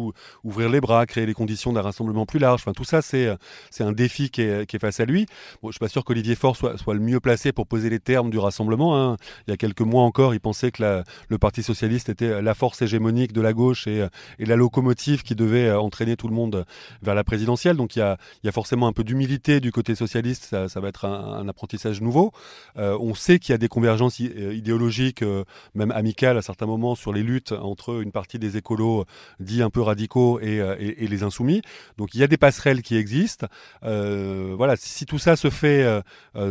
ouvrir 0.43 0.69
les 0.69 0.76
bras, 0.81 1.05
créer 1.05 1.25
les 1.25 1.33
conditions 1.33 1.73
d'un 1.73 1.81
rassemblement 1.81 2.25
plus 2.25 2.39
large. 2.39 2.61
Enfin 2.61 2.73
tout 2.73 2.83
ça 2.83 3.01
c'est 3.01 3.29
c'est 3.71 3.83
un 3.83 3.91
défi 3.91 4.29
qui 4.29 4.41
est, 4.41 4.65
qui 4.65 4.75
est, 4.75 4.79
face 4.79 4.99
à 4.99 5.05
lui. 5.05 5.25
Bon, 5.61 5.69
je 5.69 5.73
suis 5.73 5.79
pas 5.79 5.87
sûr 5.87 6.03
qu'Olivier 6.03 6.35
Faure 6.35 6.55
soit, 6.55 6.77
soit 6.77 6.93
le 6.93 6.99
mieux 6.99 7.19
placé 7.19 7.51
pour 7.51 7.67
poser 7.67 7.89
les 7.89 7.99
termes 7.99 8.29
du 8.29 8.39
rassemblement. 8.39 8.97
Hein. 8.97 9.17
Il 9.47 9.51
y 9.51 9.53
a 9.53 9.57
quelques 9.57 9.81
mois 9.81 10.03
encore, 10.03 10.33
il 10.33 10.39
pensait 10.39 10.71
que 10.71 10.81
la, 10.81 11.03
le 11.29 11.37
Parti 11.37 11.63
socialiste 11.63 12.09
était 12.09 12.41
la 12.41 12.53
force 12.53 12.81
hégémonique 12.81 13.33
de 13.33 13.41
la 13.41 13.53
gauche 13.53 13.87
et, 13.87 14.05
et 14.39 14.45
la 14.45 14.55
locomotive 14.55 15.23
qui 15.23 15.35
devait 15.35 15.71
entraîner 15.71 16.15
tout 16.15 16.27
le 16.27 16.33
monde 16.33 16.65
vers 17.01 17.15
la 17.15 17.23
présidentielle. 17.23 17.77
Donc 17.77 17.95
il 17.95 17.99
y 17.99 18.01
a, 18.01 18.17
il 18.43 18.47
y 18.47 18.49
a 18.49 18.51
forcément 18.51 18.87
un 18.87 18.93
peu 18.93 19.03
d'humilité 19.03 19.59
du 19.59 19.71
côté 19.71 19.95
socialiste, 19.95 20.55
ça, 20.67 20.79
va 20.79 20.87
être 20.87 21.05
un, 21.05 21.47
apprentissage 21.47 22.01
nouveau. 22.01 22.31
Euh, 22.77 22.97
on 22.99 23.13
sait 23.13 23.39
qu'il 23.39 23.53
y 23.53 23.55
a 23.55 23.57
des 23.57 23.67
convergences 23.67 24.19
euh, 24.21 24.53
idéologiques, 24.53 25.21
euh, 25.21 25.43
même 25.75 25.91
amicales 25.91 26.37
à 26.37 26.41
certains 26.41 26.65
moments, 26.65 26.95
sur 26.95 27.13
les 27.13 27.23
luttes 27.23 27.51
entre 27.51 28.01
une 28.01 28.11
partie 28.11 28.39
des 28.39 28.57
écolos 28.57 29.05
dits 29.39 29.61
un 29.61 29.69
peu 29.69 29.81
radicaux 29.81 30.39
et, 30.39 30.61
les 30.79 31.23
insoumis. 31.23 31.61
Donc 31.97 32.13
il 32.13 32.19
y 32.19 32.23
a 32.23 32.27
des 32.27 32.37
passerelles 32.37 32.81
qui 32.81 32.95
existent. 32.95 33.47
voilà, 33.81 34.75
si, 34.75 35.05
tout 35.05 35.19
ça 35.19 35.35
se 35.35 35.49
fait 35.49 36.01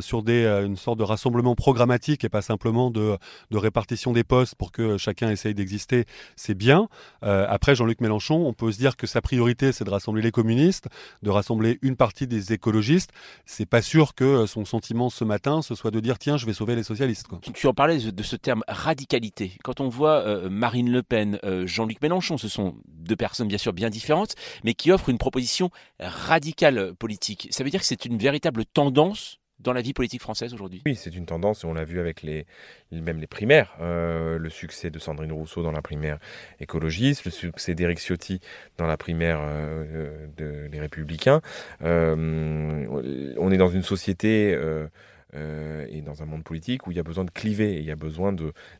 sur 0.00 0.22
des, 0.22 0.46
une 0.46 0.76
sorte 0.76 0.98
de 0.98 1.04
rassemblement 1.04 1.54
programmatique 1.54 2.24
et 2.24 2.28
pas 2.28 2.42
simplement 2.42 2.90
de, 2.90 3.16
de 3.50 3.58
répartition 3.58 4.12
des 4.12 4.24
postes 4.24 4.54
pour 4.54 4.72
que 4.72 4.96
chacun 4.98 5.30
essaye 5.30 5.54
d'exister, 5.54 6.04
c'est 6.36 6.54
bien. 6.54 6.88
après, 7.22 7.74
Jean-Luc 7.74 8.00
Mélenchon, 8.00 8.46
on 8.46 8.52
peut 8.52 8.72
se 8.72 8.78
dire 8.78 8.96
que 8.96 9.06
sa 9.06 9.20
priorité, 9.20 9.72
c'est 9.72 9.84
de 9.84 9.90
rassembler 9.90 10.22
les 10.22 10.32
communistes, 10.32 10.86
de 11.22 11.30
rassembler 11.30 11.78
une 11.82 11.96
partie 11.96 12.26
des 12.26 12.52
écologistes, 12.52 13.10
c'est 13.44 13.66
pas 13.66 13.82
sûr 13.82 14.14
que 14.14 14.46
son 14.46 14.64
sentiment 14.64 15.10
ce 15.10 15.24
matin 15.24 15.46
ce 15.62 15.74
soit 15.74 15.90
de 15.90 16.00
dire 16.00 16.18
tiens, 16.18 16.36
je 16.36 16.46
vais 16.46 16.52
sauver 16.52 16.74
les 16.76 16.82
socialistes. 16.82 17.26
Tu 17.54 17.66
en 17.66 17.74
parlais 17.74 17.98
de 17.98 18.22
ce 18.22 18.36
terme 18.36 18.62
radicalité. 18.68 19.52
Quand 19.62 19.80
on 19.80 19.88
voit 19.88 20.20
euh, 20.20 20.48
Marine 20.50 20.90
Le 20.90 21.02
Pen, 21.02 21.38
euh, 21.44 21.66
Jean-Luc 21.66 22.00
Mélenchon, 22.02 22.38
ce 22.38 22.48
sont 22.48 22.76
deux 23.06 23.16
personnes 23.16 23.48
bien 23.48 23.58
sûr 23.58 23.72
bien 23.72 23.90
différentes, 23.90 24.34
mais 24.64 24.74
qui 24.74 24.90
offrent 24.92 25.08
une 25.08 25.18
proposition 25.18 25.70
radicale 26.00 26.94
politique. 26.94 27.48
Ça 27.50 27.64
veut 27.64 27.70
dire 27.70 27.80
que 27.80 27.86
c'est 27.86 28.04
une 28.04 28.18
véritable 28.18 28.64
tendance 28.64 29.38
dans 29.58 29.72
la 29.72 29.80
vie 29.80 29.92
politique 29.92 30.20
française 30.20 30.52
aujourd'hui? 30.54 30.82
Oui, 30.86 30.96
c'est 30.96 31.14
une 31.14 31.26
tendance, 31.26 31.64
on 31.64 31.74
l'a 31.74 31.84
vu 31.84 31.98
avec 31.98 32.22
les, 32.22 32.46
même 32.92 33.18
les 33.18 33.26
primaires. 33.26 33.74
Euh, 33.80 34.38
le 34.38 34.50
succès 34.50 34.90
de 34.90 34.98
Sandrine 34.98 35.32
Rousseau 35.32 35.62
dans 35.62 35.72
la 35.72 35.82
primaire 35.82 36.18
écologiste, 36.60 37.24
le 37.24 37.30
succès 37.30 37.74
d'Éric 37.74 37.98
Ciotti 37.98 38.40
dans 38.76 38.86
la 38.86 38.96
primaire 38.96 39.40
euh, 39.42 40.26
de, 40.36 40.68
des 40.68 40.80
Républicains. 40.80 41.40
Euh, 41.82 43.34
on 43.38 43.50
est 43.50 43.56
dans 43.56 43.68
une 43.68 43.82
société 43.82 44.56
et 45.34 46.00
dans 46.00 46.22
un 46.22 46.26
monde 46.26 46.44
politique 46.44 46.86
où 46.86 46.92
il 46.92 46.96
y 46.96 47.00
a 47.00 47.02
besoin 47.02 47.24
de 47.24 47.30
cliver, 47.30 47.74
et 47.74 47.78
il 47.78 47.84
y 47.84 47.90
a 47.90 47.96
besoin 47.96 48.34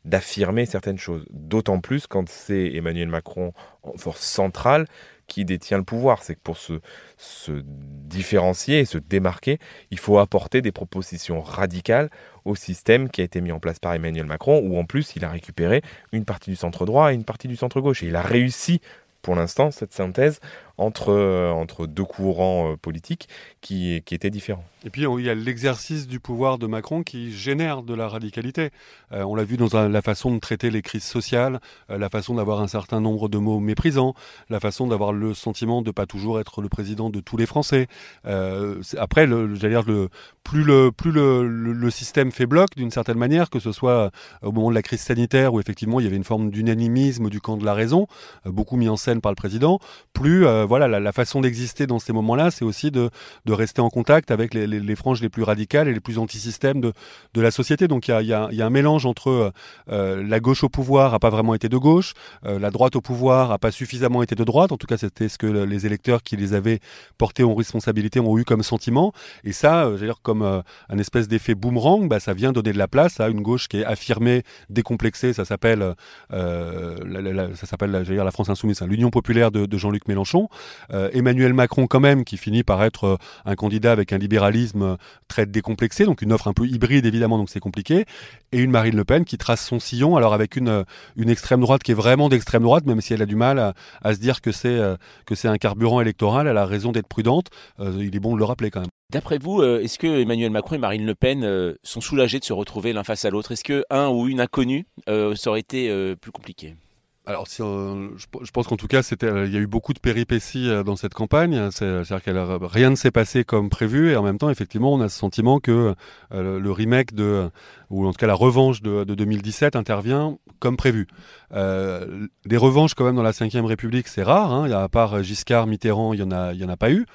d'affirmer 0.05 0.65
certaines 0.65 0.99
choses. 0.99 1.27
D'autant 1.31 1.81
plus 1.81 2.07
quand 2.07 2.29
c'est 2.29 2.73
Emmanuel 2.75 3.09
Macron 3.09 3.53
en 3.83 3.97
force 3.99 4.23
centrale 4.23 4.87
qui 5.27 5.45
détient 5.45 5.79
le 5.79 5.85
pouvoir. 5.85 6.23
C'est 6.23 6.35
que 6.35 6.41
pour 6.41 6.57
se, 6.57 6.81
se 7.17 7.63
différencier 7.65 8.81
et 8.81 8.85
se 8.85 8.99
démarquer, 8.99 9.59
il 9.91 9.99
faut 9.99 10.19
apporter 10.19 10.63
des 10.63 10.73
propositions 10.73 11.41
radicales 11.41 12.11
au 12.45 12.55
système 12.55 13.11
qui 13.11 13.21
a 13.21 13.25
été 13.25 13.41
mis 13.41 13.53
en 13.53 13.59
place 13.59 13.79
par 13.79 13.95
Emmanuel 13.95 14.27
Macron, 14.27 14.61
où 14.65 14.79
en 14.79 14.85
plus 14.85 15.15
il 15.17 15.25
a 15.25 15.31
récupéré 15.31 15.83
une 16.13 16.25
partie 16.25 16.51
du 16.51 16.57
centre 16.57 16.87
droit 16.87 17.13
et 17.13 17.15
une 17.15 17.25
partie 17.25 17.49
du 17.49 17.57
centre 17.57 17.81
gauche. 17.81 18.03
Et 18.03 18.07
il 18.07 18.17
a 18.17 18.23
réussi 18.23 18.81
pour 19.23 19.35
l'instant 19.35 19.73
cette 19.73 19.93
synthèse 19.93 20.39
entre, 20.79 21.13
entre 21.53 21.87
deux 21.87 22.05
courants 22.05 22.77
politiques 22.81 23.29
qui, 23.61 24.03
qui 24.05 24.15
étaient 24.15 24.31
différents. 24.31 24.65
Et 24.85 24.91
puis 24.91 25.03
il 25.03 25.25
y 25.25 25.31
a 25.31 25.35
l'exercice 25.35 26.07
du 26.07 26.21
pouvoir 26.21 26.59
de 26.59 26.67
Macron 26.67 27.03
qui 27.03 27.33
génère 27.33 27.83
de 27.83 27.95
la 27.95 28.09
radicalité. 28.09 28.71
on 29.11 29.35
l'a 29.35 29.45
vu 29.45 29.57
dans 29.57 29.89
la 29.89 30.03
façon 30.03 30.33
de 30.33 30.39
traiter 30.39 30.71
les 30.71 30.83
crises 30.83 31.05
sociales, 31.05 31.61
la 31.89 32.09
façon 32.09 32.35
d'avoir 32.35 32.61
un 32.61 32.69
certain 32.69 33.01
nombre 33.01 33.29
de 33.29 33.39
mots 33.39 33.59
méprisants, 33.59 34.15
la 34.49 34.61
façon 34.61 34.87
d'avoir 34.87 35.13
le 35.13 35.35
sentiment 35.35 35.83
de 35.83 35.91
pas 35.91 36.07
toujours 36.07 36.39
être 36.39 36.63
le 36.63 36.69
président 36.69 37.11
de 37.11 37.21
tous 37.21 37.37
les 37.37 37.47
Français. 37.47 37.89
après, 38.25 39.27
j'allais 39.27 39.75
dire, 39.75 39.85
le, 39.87 40.09
plus, 40.45 40.63
le, 40.63 40.93
plus 40.93 41.11
le, 41.11 41.47
le, 41.47 41.91
système 41.91 42.31
fait 42.31 42.47
bloc 42.47 42.71
d'une 42.77 42.91
certaine 42.91 43.19
manière, 43.19 43.51
que 43.51 43.59
ce 43.59 43.73
soit 43.73 44.11
au 44.43 44.53
moment 44.53 44.71
de 44.71 44.75
la 44.75 44.83
crise 44.83 45.01
sanitaire 45.01 45.55
où 45.55 45.61
effectivement 45.61 45.99
il 46.01 46.05
y 46.05 46.07
avait 46.07 46.17
une 46.17 46.25
forme 46.25 46.51
d'unanimisme 46.51 47.29
du 47.29 47.41
camp 47.41 47.57
de 47.57 47.65
la 47.65 47.75
raison, 47.75 48.07
euh, 48.47 48.53
beaucoup 48.53 48.77
mis 48.77 48.89
en 48.89 48.97
scène 48.97 49.21
par 49.21 49.33
le 49.33 49.37
président, 49.37 49.81
plus 50.13 50.47
euh, 50.47 50.66
voilà 50.67 50.89
la, 51.01 51.13
façon 51.13 51.41
d'exister 51.41 51.87
dans 51.87 51.99
ces 51.99 52.13
moments-là, 52.13 52.51
c'est 52.51 52.65
aussi 52.65 52.91
de, 52.91 53.11
rester 53.49 53.81
en 53.81 53.89
contact 53.89 54.31
avec 54.31 54.55
les, 54.55 54.97
franges 54.97 55.23
les 55.23 55.29
plus 55.29 55.43
radicales 55.43 55.89
et 55.89 55.95
les 55.95 56.01
plus 56.01 56.19
anti-systèmes 56.19 56.81
de, 56.81 56.93
la 57.41 57.51
société. 57.51 57.89
Donc 57.89 58.09
il 58.09 58.27
y 58.27 58.33
a, 58.33 58.49
un 58.67 58.71
mélange 58.71 59.07
entre 59.07 59.53
euh, 59.91 60.23
la 60.27 60.41
gauche 60.41 60.65
au 60.65 60.69
pouvoir 60.69 61.15
a 61.15 61.19
pas 61.19 61.31
vraiment 61.31 61.55
été 61.55 61.69
de 61.69 61.77
gauche, 61.77 62.15
la 62.43 62.71
droite 62.71 62.97
au 62.97 63.01
pouvoir 63.01 63.53
a 63.53 63.59
pas 63.59 63.71
suffisamment 63.71 64.23
été 64.23 64.35
de 64.35 64.45
droite. 64.45 64.73
En 64.73 64.77
tout 64.77 64.87
cas, 64.87 64.97
c'était 64.97 65.29
ce 65.29 65.39
que 65.39 65.47
les 65.47 65.87
électeurs 65.87 66.23
qui 66.23 66.37
les 66.37 66.55
avaient 66.55 66.81
portés 67.19 67.45
en 67.45 67.55
responsabilité 67.55 68.21
ont 68.21 68.39
eu 68.39 68.45
comme 68.45 68.63
sentiment. 68.63 69.13
Et 69.45 69.53
ça, 69.53 69.87
euh, 69.87 69.97
dire 69.97 70.17
comme 70.23 70.43
un 70.43 70.99
espèce 70.99 71.29
d'effet 71.29 71.55
boomerang, 71.55 72.09
bah, 72.09 72.21
ça 72.21 72.35
vient 72.35 72.53
donner 72.53 72.73
de 72.73 72.79
la 72.79 72.89
place 72.89 73.21
à 73.21 73.29
une 73.29 73.43
gauche 73.43 73.69
qui 73.69 73.79
est 73.79 73.85
affirmée, 73.85 74.43
décomplexée. 74.71 75.33
Ça 75.33 75.45
s'appelle 75.45 75.95
euh, 76.33 77.55
ça 77.55 77.67
s'appelle 77.67 77.91
la, 77.91 78.03
la 78.03 78.31
France 78.31 78.49
insoumise, 78.49 78.81
l'Union 78.83 79.11
populaire 79.11 79.51
de, 79.51 79.77
Jean-Luc 79.77 80.09
Mélenchon. 80.09 80.49
Euh, 80.93 81.11
Emmanuel 81.13 81.55
Macron 81.55 81.87
quand 81.87 82.01
même, 82.01 82.25
qui 82.25 82.37
finit 82.37 82.63
par 82.63 82.83
être 82.85 83.05
euh, 83.05 83.17
un 83.45 83.55
candidat 83.55 83.93
avec 83.93 84.13
un 84.13 84.19
libéralisme 84.19 84.97
très 85.29 85.47
décomplexé, 85.47 86.05
donc 86.05 86.23
une 86.23 86.33
offre 86.33 86.49
un 86.49 86.53
peu 86.53 86.67
hybride 86.67 87.07
évidemment, 87.07 87.39
donc 87.39 87.51
c'est 87.51 87.61
compliqué. 87.61 88.05
Et 88.53 88.59
une 88.59 88.71
Marine 88.71 88.97
Le 88.97 89.05
Pen 89.05 89.25
qui 89.25 89.39
trace 89.39 89.65
son 89.65 89.81
sillon, 89.81 90.17
alors 90.17 90.35
avec 90.35 90.57
une, 90.57 90.85
extrême 91.27 91.61
droite 91.61 91.83
qui 91.83 91.93
est 91.93 91.95
vraiment 91.95 92.29
d'extrême 92.29 92.63
droite, 92.63 92.87
même 92.87 93.01
si 93.01 93.13
elle 93.13 93.23
a 93.23 93.27
du 93.27 93.37
mal 93.37 93.59
à, 93.59 94.15
se 94.15 94.19
dire 94.19 94.41
que 94.41 94.53
c'est 94.53 94.81
que 95.27 95.35
c'est 95.35 95.49
un 95.49 95.59
carburant 95.59 96.01
électoral, 96.01 96.47
elle 96.47 96.57
a 96.57 96.67
raison 96.67 96.93
d'être 96.93 97.09
prudente. 97.09 97.49
il 97.79 98.15
est 98.15 98.21
bon 98.21 98.35
de 98.35 98.39
le 98.39 98.45
rappeler 98.45 98.71
quand 98.71 98.81
même. 98.81 98.91
D'après 99.13 99.39
vous, 99.39 99.63
est-ce 99.63 99.99
que 99.99 100.23
Emmanuel 100.23 100.51
Macron 100.51 100.77
et 100.77 100.79
Marine 100.79 101.05
Le 101.05 101.15
Pen 101.15 101.75
sont 101.83 102.01
soulagés 102.01 102.39
de 102.39 102.45
se 102.45 102.53
retrouver 102.53 102.93
l'un 102.93 103.05
face 103.05 103.25
à 103.25 103.31
l'autre? 103.31 103.53
Est-ce 103.53 103.65
que 103.65 103.85
un 103.91 104.09
ou 104.09 104.29
une 104.29 104.41
inconnue 104.41 104.87
ça 105.07 105.51
aurait 105.51 105.61
été 105.61 106.15
plus 106.17 106.33
compliqué? 106.33 106.77
Alors, 107.27 107.49
si, 107.49 107.57
je, 107.59 108.51
pense 108.53 108.69
qu'en 108.69 108.77
tout 108.77 108.87
cas, 108.87 109.03
c'était, 109.03 109.47
il 109.47 109.53
y 109.53 109.57
a 109.57 109.61
eu 109.61 109.67
beaucoup 109.67 109.93
de 109.93 109.99
péripéties 109.99 110.71
euh, 110.71 110.85
dans 110.85 110.95
cette 110.95 111.13
campagne. 111.13 111.71
C'est-à-dire 111.73 112.23
que 112.23 112.65
rien 112.65 112.91
ne 112.91 112.95
s'est 112.95 113.11
passé 113.11 113.43
comme 113.45 113.69
prévu, 113.69 114.13
et 114.13 114.17
en 114.17 114.23
même 114.23 114.39
temps, 114.39 114.49
effectivement, 114.49 114.93
on 114.93 115.01
a 115.01 115.09
ce 115.09 115.19
sentiment 115.19 115.59
que 115.59 115.97
euh, 116.33 116.61
le 116.61 116.71
remake 116.71 117.15
de, 117.15 117.51
ou 117.91 118.07
en 118.07 118.13
tout 118.13 118.19
cas 118.19 118.27
la 118.27 118.35
revanche 118.35 118.83
de, 118.83 119.05
de 119.05 119.15
2017 119.15 119.77
intervient 119.77 120.39
comme 120.59 120.77
prévu. 120.77 121.07
Euh, 121.53 122.27
des 122.45 122.57
revanches 122.57 122.95
quand 122.95 123.05
même 123.05 123.17
dans 123.17 123.23
la 123.23 123.31
Ve 123.31 123.65
République, 123.65 124.09
c'est 124.09 124.23
rare. 124.23 124.53
Hein. 124.53 124.71
À 124.71 124.89
part 124.89 125.23
Giscard, 125.23 125.67
Mitterrand, 125.67 126.13
il 126.13 126.21
y 126.21 126.23
en 126.23 126.31
a, 126.31 126.53
il 126.53 126.61
y 126.61 126.65
en 126.65 126.69
a 126.69 126.77
pas 126.77 126.91
eu. 126.91 127.07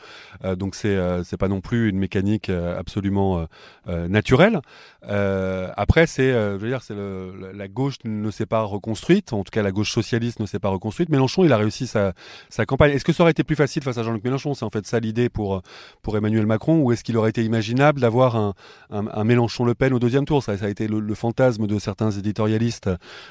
Euh, 0.43 0.55
donc 0.55 0.75
c'est, 0.75 0.95
euh, 0.95 1.23
c'est 1.23 1.37
pas 1.37 1.47
non 1.47 1.61
plus 1.61 1.89
une 1.89 1.97
mécanique 1.97 2.49
euh, 2.49 2.79
absolument 2.79 3.45
euh, 5.07 5.69
après, 5.77 6.05
c'est, 6.05 6.31
je 6.31 6.57
veux 6.57 6.67
dire, 6.67 6.81
c'est 6.83 6.95
la 6.95 7.67
gauche 7.67 7.95
ne 8.05 8.29
s'est 8.29 8.45
pas 8.45 8.61
reconstruite. 8.61 9.33
En 9.33 9.43
tout 9.43 9.51
cas, 9.51 9.63
la 9.63 9.71
gauche 9.71 9.91
socialiste 9.91 10.39
ne 10.39 10.45
s'est 10.45 10.59
pas 10.59 10.69
reconstruite. 10.69 11.09
Mélenchon, 11.09 11.43
il 11.43 11.53
a 11.53 11.57
réussi 11.57 11.87
sa, 11.87 12.13
sa 12.49 12.65
campagne. 12.65 12.91
Est-ce 12.91 13.05
que 13.05 13.13
ça 13.13 13.23
aurait 13.23 13.31
été 13.31 13.43
plus 13.43 13.55
facile 13.55 13.83
face 13.83 13.97
à 13.97 14.03
Jean-Luc 14.03 14.23
Mélenchon 14.23 14.53
C'est 14.53 14.65
en 14.65 14.69
fait 14.69 14.85
ça 14.85 14.99
l'idée 14.99 15.29
pour 15.29 15.61
pour 16.01 16.17
Emmanuel 16.17 16.45
Macron, 16.45 16.79
ou 16.81 16.91
est-ce 16.91 17.03
qu'il 17.03 17.17
aurait 17.17 17.29
été 17.29 17.43
imaginable 17.43 17.99
d'avoir 17.99 18.35
un, 18.35 18.53
un, 18.89 19.07
un 19.07 19.23
Mélenchon-Le 19.23 19.73
Pen 19.73 19.93
au 19.93 19.99
deuxième 19.99 20.25
tour? 20.25 20.43
Ça, 20.43 20.57
ça, 20.57 20.65
a 20.65 20.69
été 20.69 20.87
le, 20.87 20.99
le, 20.99 21.15
fantasme 21.15 21.67
de 21.67 21.79
certains 21.79 22.11
éditorialistes 22.11 22.89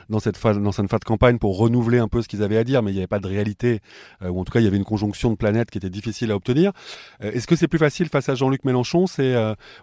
dans 0.08 0.20
cette 0.20 0.36
phase, 0.36 0.58
dans 0.58 0.72
cette 0.72 0.90
phase 0.90 1.00
de 1.00 1.04
campagne 1.04 1.38
pour 1.38 1.58
renouveler 1.58 1.98
un 1.98 2.08
peu 2.08 2.22
ce 2.22 2.28
qu'ils 2.28 2.42
avaient 2.42 2.58
à 2.58 2.64
dire, 2.64 2.82
mais 2.82 2.90
il 2.90 2.94
n'y 2.94 3.00
avait 3.00 3.06
pas 3.06 3.18
de 3.18 3.26
réalité, 3.26 3.80
ou 4.22 4.40
en 4.40 4.44
tout 4.44 4.52
cas 4.52 4.60
il 4.60 4.64
y 4.64 4.68
avait 4.68 4.76
une 4.76 4.84
conjonction 4.84 5.30
de 5.30 5.36
planètes 5.36 5.70
qui 5.70 5.78
était 5.78 5.90
difficile 5.90 6.30
à 6.32 6.36
obtenir. 6.36 6.72
Est-ce 7.20 7.46
que 7.46 7.56
c'est 7.56 7.68
plus 7.68 7.78
facile 7.78 8.08
face 8.08 8.28
à 8.28 8.34
Jean-Luc 8.34 8.64
Mélenchon? 8.64 9.06
C'est 9.06 9.34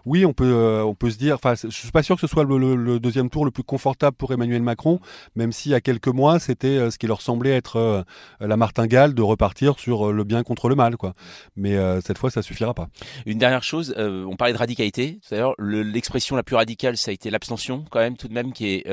oui, 0.04 0.24
on 0.24 0.32
peut 0.32 0.82
on 0.84 0.94
peut 0.94 1.10
se 1.10 1.18
dire. 1.18 1.38
Suis 1.82 1.90
pas 1.90 2.02
sûr 2.02 2.16
que 2.16 2.20
ce 2.20 2.26
soit 2.26 2.44
le, 2.44 2.98
deuxième 3.00 3.30
tour 3.30 3.44
le 3.44 3.50
plus 3.50 3.62
confortable 3.62 4.16
pour 4.16 4.32
Emmanuel 4.32 4.62
Macron, 4.62 5.00
même 5.36 5.52
si 5.52 5.68
il 5.68 5.72
y 5.72 5.74
a 5.74 5.80
quelques 5.80 6.08
mois 6.08 6.38
c'était 6.38 6.90
ce 6.90 6.98
qui 6.98 7.06
leur 7.06 7.22
semblait 7.22 7.50
être 7.50 8.04
la 8.40 8.56
martingale 8.56 9.14
de 9.14 9.22
repartir 9.22 9.78
sur 9.78 10.12
le 10.12 10.24
bien 10.24 10.42
contre 10.42 10.68
le 10.68 10.74
mal, 10.74 10.96
quoi. 10.96 11.14
Mais 11.56 11.76
cette 12.00 12.18
fois, 12.18 12.30
ça 12.30 12.42
suffira 12.42 12.74
pas. 12.74 12.88
Une 13.26 13.38
dernière 13.38 13.62
chose, 13.62 13.94
on 13.96 14.36
parlait 14.36 14.52
de 14.54 14.58
radicalité. 14.58 15.20
D'ailleurs, 15.30 15.54
l'expression 15.58 16.36
la 16.36 16.42
plus 16.42 16.56
radicale, 16.56 16.96
ça 16.96 17.10
a 17.10 17.14
été 17.14 17.30
l'abstention, 17.30 17.84
quand 17.90 18.00
même, 18.00 18.16
tout 18.16 18.28
de 18.28 18.34
même, 18.34 18.52
qui 18.52 18.66
est 18.68 18.86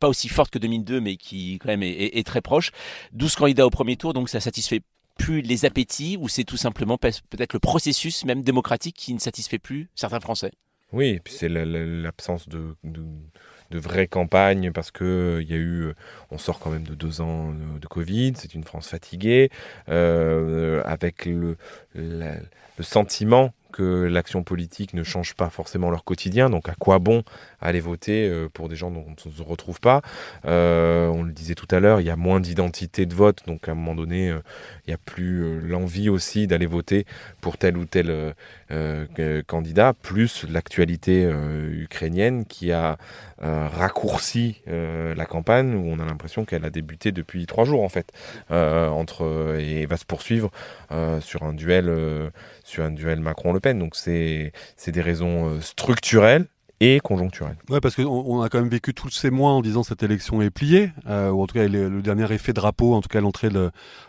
pas 0.00 0.08
aussi 0.08 0.28
forte 0.28 0.50
que 0.50 0.58
2002, 0.58 1.00
mais 1.00 1.16
qui 1.16 1.58
quand 1.58 1.68
même 1.68 1.82
est, 1.82 2.18
est, 2.18 2.26
très 2.26 2.40
proche. 2.40 2.70
12 3.12 3.34
candidats 3.36 3.66
au 3.66 3.70
premier 3.70 3.96
tour, 3.96 4.12
donc 4.12 4.28
ça 4.28 4.40
satisfait 4.40 4.82
plus 5.16 5.40
les 5.40 5.64
appétits 5.64 6.16
ou 6.20 6.28
c'est 6.28 6.44
tout 6.44 6.56
simplement 6.56 6.98
peut-être 6.98 7.52
le 7.52 7.58
processus 7.58 8.24
même 8.24 8.42
démocratique 8.42 8.96
qui 8.96 9.14
ne 9.14 9.18
satisfait 9.18 9.58
plus 9.58 9.88
certains 9.94 10.20
Français? 10.20 10.52
Oui, 10.92 11.20
puis 11.22 11.34
c'est 11.34 11.48
l'absence 11.48 12.48
de, 12.48 12.76
de, 12.84 13.02
de 13.70 13.78
vraie 13.78 14.06
campagne 14.06 14.70
parce 14.72 14.90
que 14.90 15.04
euh, 15.04 15.42
il 15.42 15.50
y 15.50 15.54
a 15.54 15.56
eu, 15.56 15.82
euh, 15.82 15.94
on 16.30 16.38
sort 16.38 16.58
quand 16.60 16.70
même 16.70 16.84
de 16.84 16.94
deux 16.94 17.20
ans 17.20 17.52
de, 17.52 17.86
Covid, 17.86 18.34
c'est 18.36 18.54
une 18.54 18.64
France 18.64 18.88
fatiguée, 18.88 19.50
euh, 19.88 20.82
avec 20.84 21.24
le, 21.24 21.56
le 21.94 22.38
sentiment 22.80 23.52
que 23.76 24.04
l'action 24.04 24.42
politique 24.42 24.94
ne 24.94 25.04
change 25.04 25.34
pas 25.34 25.50
forcément 25.50 25.90
leur 25.90 26.04
quotidien. 26.04 26.48
Donc 26.48 26.68
à 26.68 26.74
quoi 26.78 26.98
bon 26.98 27.22
aller 27.60 27.80
voter 27.80 28.28
euh, 28.28 28.48
pour 28.52 28.68
des 28.68 28.76
gens 28.76 28.90
dont 28.90 29.04
on 29.06 29.28
ne 29.28 29.34
se 29.34 29.42
retrouve 29.42 29.80
pas? 29.80 30.00
Euh, 30.46 31.08
On 31.08 31.22
le 31.22 31.32
disait 31.32 31.54
tout 31.54 31.68
à 31.70 31.80
l'heure, 31.80 32.00
il 32.00 32.06
y 32.06 32.10
a 32.10 32.16
moins 32.16 32.40
d'identité 32.40 33.04
de 33.04 33.14
vote, 33.14 33.42
donc 33.46 33.68
à 33.68 33.72
un 33.72 33.74
moment 33.74 33.94
donné, 33.94 34.30
euh, 34.30 34.40
il 34.86 34.90
n'y 34.90 34.94
a 34.94 34.98
plus 34.98 35.60
l'envie 35.60 36.08
aussi 36.08 36.46
d'aller 36.46 36.66
voter 36.66 37.04
pour 37.40 37.58
tel 37.58 37.76
ou 37.76 37.84
tel 37.84 38.34
candidat, 39.46 39.92
plus 39.92 40.44
l'actualité 40.48 41.28
ukrainienne 41.70 42.44
qui 42.46 42.72
a 42.72 42.96
raccourci 43.40 44.62
la 44.66 45.26
campagne, 45.26 45.74
où 45.74 45.86
on 45.88 45.98
a 45.98 46.04
l'impression 46.04 46.44
qu'elle 46.44 46.64
a 46.64 46.70
débuté 46.70 47.12
depuis 47.12 47.46
trois 47.46 47.64
jours 47.64 47.82
en 47.82 47.88
fait, 47.88 48.12
entre, 48.50 49.56
et 49.58 49.86
va 49.86 49.96
se 49.96 50.04
poursuivre 50.04 50.50
sur 51.20 51.42
un 51.42 51.52
duel 51.52 51.90
sur 52.66 52.84
un 52.84 52.90
duel 52.90 53.20
Macron-Le 53.20 53.60
Pen. 53.60 53.78
Donc 53.78 53.96
c'est 53.96 54.52
des 54.86 55.00
raisons 55.00 55.48
euh, 55.48 55.60
structurelles 55.60 56.46
et 56.80 57.00
conjoncturelle. 57.00 57.56
Ouais, 57.70 57.80
parce 57.80 57.96
qu'on 57.96 58.04
on 58.04 58.42
a 58.42 58.48
quand 58.48 58.58
même 58.58 58.68
vécu 58.68 58.92
tous 58.92 59.10
ces 59.10 59.30
mois 59.30 59.52
en 59.52 59.62
disant 59.62 59.82
cette 59.82 60.02
élection 60.02 60.42
est 60.42 60.50
pliée, 60.50 60.90
euh, 61.08 61.30
ou 61.30 61.42
en 61.42 61.46
tout 61.46 61.54
cas 61.54 61.66
le, 61.66 62.02
dernier 62.02 62.30
effet 62.32 62.52
drapeau, 62.52 62.94
en 62.94 63.00
tout 63.00 63.08
cas 63.08 63.20
l'entrée 63.20 63.48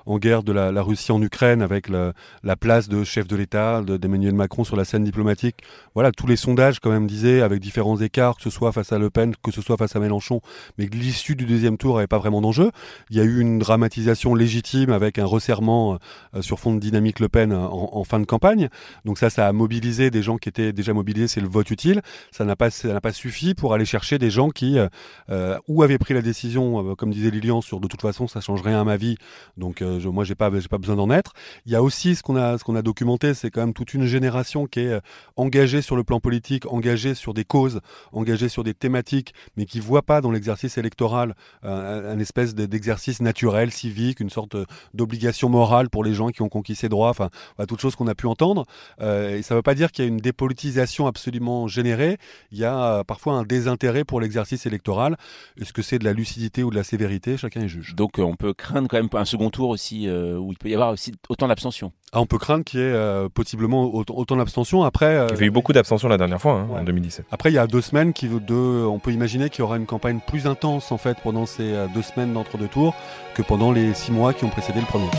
en 0.06 0.18
guerre 0.18 0.44
de 0.44 0.52
la, 0.52 0.82
Russie 0.82 1.12
en 1.12 1.22
Ukraine 1.22 1.62
avec 1.62 1.88
la 1.90 2.56
place 2.58 2.90
de 2.90 3.04
chef 3.04 3.28
de 3.28 3.36
l'État 3.36 3.82
d'Emmanuel 3.82 4.34
Macron 4.34 4.64
sur 4.64 4.76
la 4.76 4.86
scène 4.86 5.04
diplomatique. 5.04 5.58
Voilà, 5.94 6.12
tous 6.12 6.28
les 6.28 6.36
sondages 6.36 6.80
quand 6.80 6.90
même 6.90 7.08
disaient 7.08 7.42
avec 7.42 7.60
différents 7.60 8.00
écarts, 8.00 8.36
que 8.36 8.44
ce 8.44 8.50
soit 8.50 8.72
face 8.72 8.92
à 8.92 9.00
Le 9.00 9.10
Pen, 9.10 9.34
que 9.42 9.52
ce 9.52 9.62
soit 9.62 9.78
face 9.78 9.96
à 9.96 10.00
Mélenchon, 10.00 10.42
mais 10.78 10.88
que 10.88 10.96
l'issue 10.96 11.36
du 11.36 11.46
deuxième 11.46 11.78
tour 11.78 11.96
n'avait 11.96 12.08
pas 12.08 12.20
vraiment 12.20 12.42
d'enjeu. 12.42 12.72
Il 13.10 13.18
y 13.18 13.20
a 13.22 13.24
eu 13.24 13.40
une 13.40 13.60
dramatisation 13.60 14.36
légitime 14.36 14.92
avec 14.92 15.20
un 15.20 15.26
resserrement 15.26 15.98
euh, 16.36 16.42
sur 16.42 16.60
fond 16.60 16.74
de 16.74 16.80
dynamique 16.80 17.20
Le 17.20 17.30
Pen 17.30 17.54
en, 17.54 17.90
en, 17.94 18.04
fin 18.04 18.20
de 18.20 18.26
campagne. 18.26 18.70
Donc 19.06 19.18
ça, 19.18 19.30
ça 19.30 19.48
a 19.48 19.54
mobilisé 19.54 20.12
des 20.12 20.22
gens 20.22 20.38
qui 20.38 20.50
étaient 20.50 20.74
déjà 20.74 20.94
mobilisés, 20.94 21.28
c'est 21.28 21.42
le 21.42 21.48
vote 21.48 21.72
utile. 21.72 22.02
Ça 22.32 22.44
n'a 22.44 22.57
pas, 22.58 22.70
ça 22.70 22.90
n'a 22.90 23.02
pas 23.02 23.14
suffi 23.14 23.54
pour 23.54 23.74
aller 23.74 23.86
chercher 23.86 24.18
des 24.18 24.30
gens 24.30 24.50
qui 24.50 24.78
euh, 24.78 24.88
euh, 25.30 25.58
ou 25.68 25.84
avaient 25.84 25.98
pris 25.98 26.14
la 26.14 26.22
décision, 26.22 26.92
euh, 26.92 26.96
comme 26.96 27.12
disait 27.12 27.30
Lilian, 27.30 27.62
sur 27.62 27.80
de 27.80 27.88
toute 27.88 28.02
façon 28.02 28.28
ça 28.28 28.42
change 28.42 28.62
rien 28.62 28.82
à 28.82 28.84
ma 28.84 28.98
vie, 28.98 29.18
donc 29.56 29.82
je, 29.82 30.10
moi 30.10 30.24
j'ai 30.24 30.36
pas, 30.36 30.52
j'ai 30.60 30.68
pas 30.68 30.78
besoin 30.78 30.96
d'en 30.96 31.10
être. 31.10 31.34
Il 31.66 31.72
y 31.72 31.76
a 31.76 31.84
aussi 31.84 32.16
ce 32.16 32.24
qu'on 32.24 32.36
a, 32.36 32.58
ce 32.58 32.64
qu'on 32.64 32.76
a 32.76 32.82
documenté, 32.82 33.34
c'est 33.34 33.50
quand 33.52 33.62
même 33.62 33.74
toute 33.74 33.94
une 33.94 34.06
génération 34.06 34.66
qui 34.68 34.82
est 34.82 35.00
engagée 35.36 35.82
sur 35.82 35.96
le 35.96 36.04
plan 36.04 36.20
politique, 36.20 36.66
engagée 36.66 37.14
sur 37.14 37.34
des 37.34 37.46
causes, 37.46 37.82
engagée 38.12 38.50
sur 38.50 38.64
des 38.64 38.74
thématiques, 38.74 39.34
mais 39.56 39.66
qui 39.66 39.80
voit 39.80 40.02
pas 40.02 40.22
dans 40.22 40.32
l'exercice 40.32 40.78
électoral 40.78 41.36
un, 41.64 42.20
espèce 42.20 42.56
d'exercice 42.56 43.22
naturel, 43.22 43.72
civique, 43.72 44.20
une 44.20 44.30
sorte 44.30 44.58
d'obligation 44.94 45.50
morale 45.50 45.90
pour 45.90 46.04
les 46.04 46.14
gens 46.14 46.30
qui 46.30 46.42
ont 46.42 46.50
conquis 46.50 46.76
ces 46.76 46.90
droits, 46.90 47.10
enfin, 47.10 47.30
toute 47.68 47.80
chose 47.80 47.96
qu'on 47.96 48.08
a 48.08 48.16
pu 48.16 48.26
entendre. 48.28 48.66
et 49.00 49.42
ça 49.44 49.54
ne 49.54 49.60
veut 49.60 49.64
pas 49.64 49.76
dire 49.76 49.92
qu'il 49.92 50.04
y 50.04 50.08
a 50.08 50.10
une 50.10 50.18
dépolitisation 50.18 51.08
absolument 51.08 51.68
générée 51.68 52.18
il 52.52 52.60
y 52.60 52.66
a 52.66 53.00
euh, 53.00 53.04
parfois 53.04 53.34
un 53.34 53.44
désintérêt 53.44 54.04
pour 54.04 54.22
l'exercice 54.22 54.66
électoral. 54.66 55.18
Est-ce 55.60 55.74
que 55.74 55.82
c'est 55.82 56.00
de 56.00 56.06
la 56.06 56.14
lucidité 56.14 56.64
ou 56.64 56.70
de 56.70 56.76
la 56.76 56.84
sévérité? 56.84 57.38
Chacun 57.38 57.62
est 57.62 57.68
juge. 57.68 57.96
Donc 57.96 58.20
euh, 58.20 58.24
on 58.24 58.36
peut 58.36 58.54
craindre 58.54 58.88
quand 58.88 58.98
même 58.98 59.10
un 59.14 59.26
second 59.26 59.50
tour 59.50 59.70
aussi, 59.70 60.08
euh, 60.08 60.38
où 60.38 60.52
il 60.52 60.58
peut 60.58 60.70
y 60.70 60.74
avoir 60.74 60.92
aussi 60.92 61.14
autant 61.30 61.48
d'abstention. 61.48 61.92
Ah, 62.14 62.22
on 62.22 62.26
peut 62.26 62.38
craindre 62.38 62.64
qu'il 62.64 62.80
y 62.80 62.84
ait 62.84 63.30
possiblement 63.34 63.94
autant, 63.94 64.38
d'abstention. 64.38 64.84
Après, 64.84 65.14
il 65.28 65.32
y 65.32 65.34
avait 65.34 65.46
eu 65.48 65.52
beaucoup 65.52 65.74
d'abstention 65.74 66.08
la 66.08 66.18
dernière 66.18 66.40
fois, 66.40 66.54
hein, 66.54 66.68
en 66.72 66.84
2017. 66.84 67.26
Après, 67.32 67.52
il 67.52 67.56
y 67.56 67.58
a 67.58 67.68
deux 67.68 67.82
semaines, 67.82 68.14
qui, 68.14 68.30
deux, 68.30 68.86
on 68.86 69.00
peut 69.00 69.12
imaginer 69.12 69.50
qu'il 69.50 69.60
y 69.60 69.64
aura 69.64 69.76
une 69.76 69.86
campagne 69.86 70.20
plus 70.26 70.48
intense 70.48 70.94
en 70.94 70.98
fait 70.98 71.18
pendant 71.22 71.46
ces 71.46 71.74
deux 71.94 72.02
semaines 72.02 72.34
d'entre-deux 72.34 72.70
tours 72.70 72.96
que 73.36 73.42
pendant 73.42 73.74
les 73.74 73.94
six 73.94 74.14
mois 74.14 74.34
qui 74.34 74.46
ont 74.46 74.50
précédé 74.50 74.80
le 74.80 74.86
premier. 74.86 75.10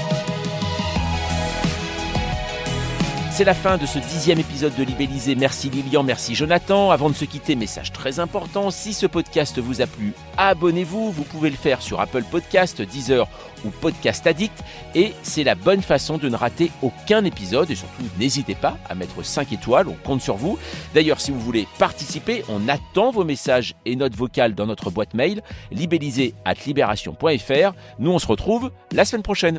C'est 3.38 3.44
la 3.44 3.54
fin 3.54 3.78
de 3.78 3.86
ce 3.86 4.00
dixième 4.00 4.40
épisode 4.40 4.74
de 4.74 4.82
Libellisé. 4.82 5.36
Merci 5.36 5.70
Lilian, 5.70 6.02
merci 6.02 6.34
Jonathan. 6.34 6.90
Avant 6.90 7.08
de 7.08 7.14
se 7.14 7.24
quitter, 7.24 7.54
message 7.54 7.92
très 7.92 8.18
important. 8.18 8.72
Si 8.72 8.92
ce 8.92 9.06
podcast 9.06 9.60
vous 9.60 9.80
a 9.80 9.86
plu, 9.86 10.12
abonnez-vous. 10.36 11.12
Vous 11.12 11.22
pouvez 11.22 11.48
le 11.48 11.54
faire 11.54 11.80
sur 11.80 12.00
Apple 12.00 12.24
Podcast, 12.24 12.82
Deezer 12.82 13.28
ou 13.64 13.70
Podcast 13.70 14.26
Addict. 14.26 14.64
Et 14.96 15.14
c'est 15.22 15.44
la 15.44 15.54
bonne 15.54 15.82
façon 15.82 16.18
de 16.18 16.28
ne 16.28 16.34
rater 16.34 16.72
aucun 16.82 17.24
épisode. 17.24 17.70
Et 17.70 17.76
surtout, 17.76 18.02
n'hésitez 18.18 18.56
pas 18.56 18.76
à 18.88 18.96
mettre 18.96 19.24
5 19.24 19.52
étoiles. 19.52 19.86
On 19.86 19.96
compte 20.04 20.20
sur 20.20 20.34
vous. 20.34 20.58
D'ailleurs, 20.92 21.20
si 21.20 21.30
vous 21.30 21.38
voulez 21.38 21.68
participer, 21.78 22.42
on 22.48 22.68
attend 22.68 23.12
vos 23.12 23.22
messages 23.22 23.76
et 23.86 23.94
notes 23.94 24.16
vocales 24.16 24.56
dans 24.56 24.66
notre 24.66 24.90
boîte 24.90 25.14
mail 25.14 25.42
libellisé 25.70 26.34
at 26.44 26.54
libération.fr. 26.66 27.72
Nous, 28.00 28.10
on 28.10 28.18
se 28.18 28.26
retrouve 28.26 28.72
la 28.90 29.04
semaine 29.04 29.22
prochaine. 29.22 29.58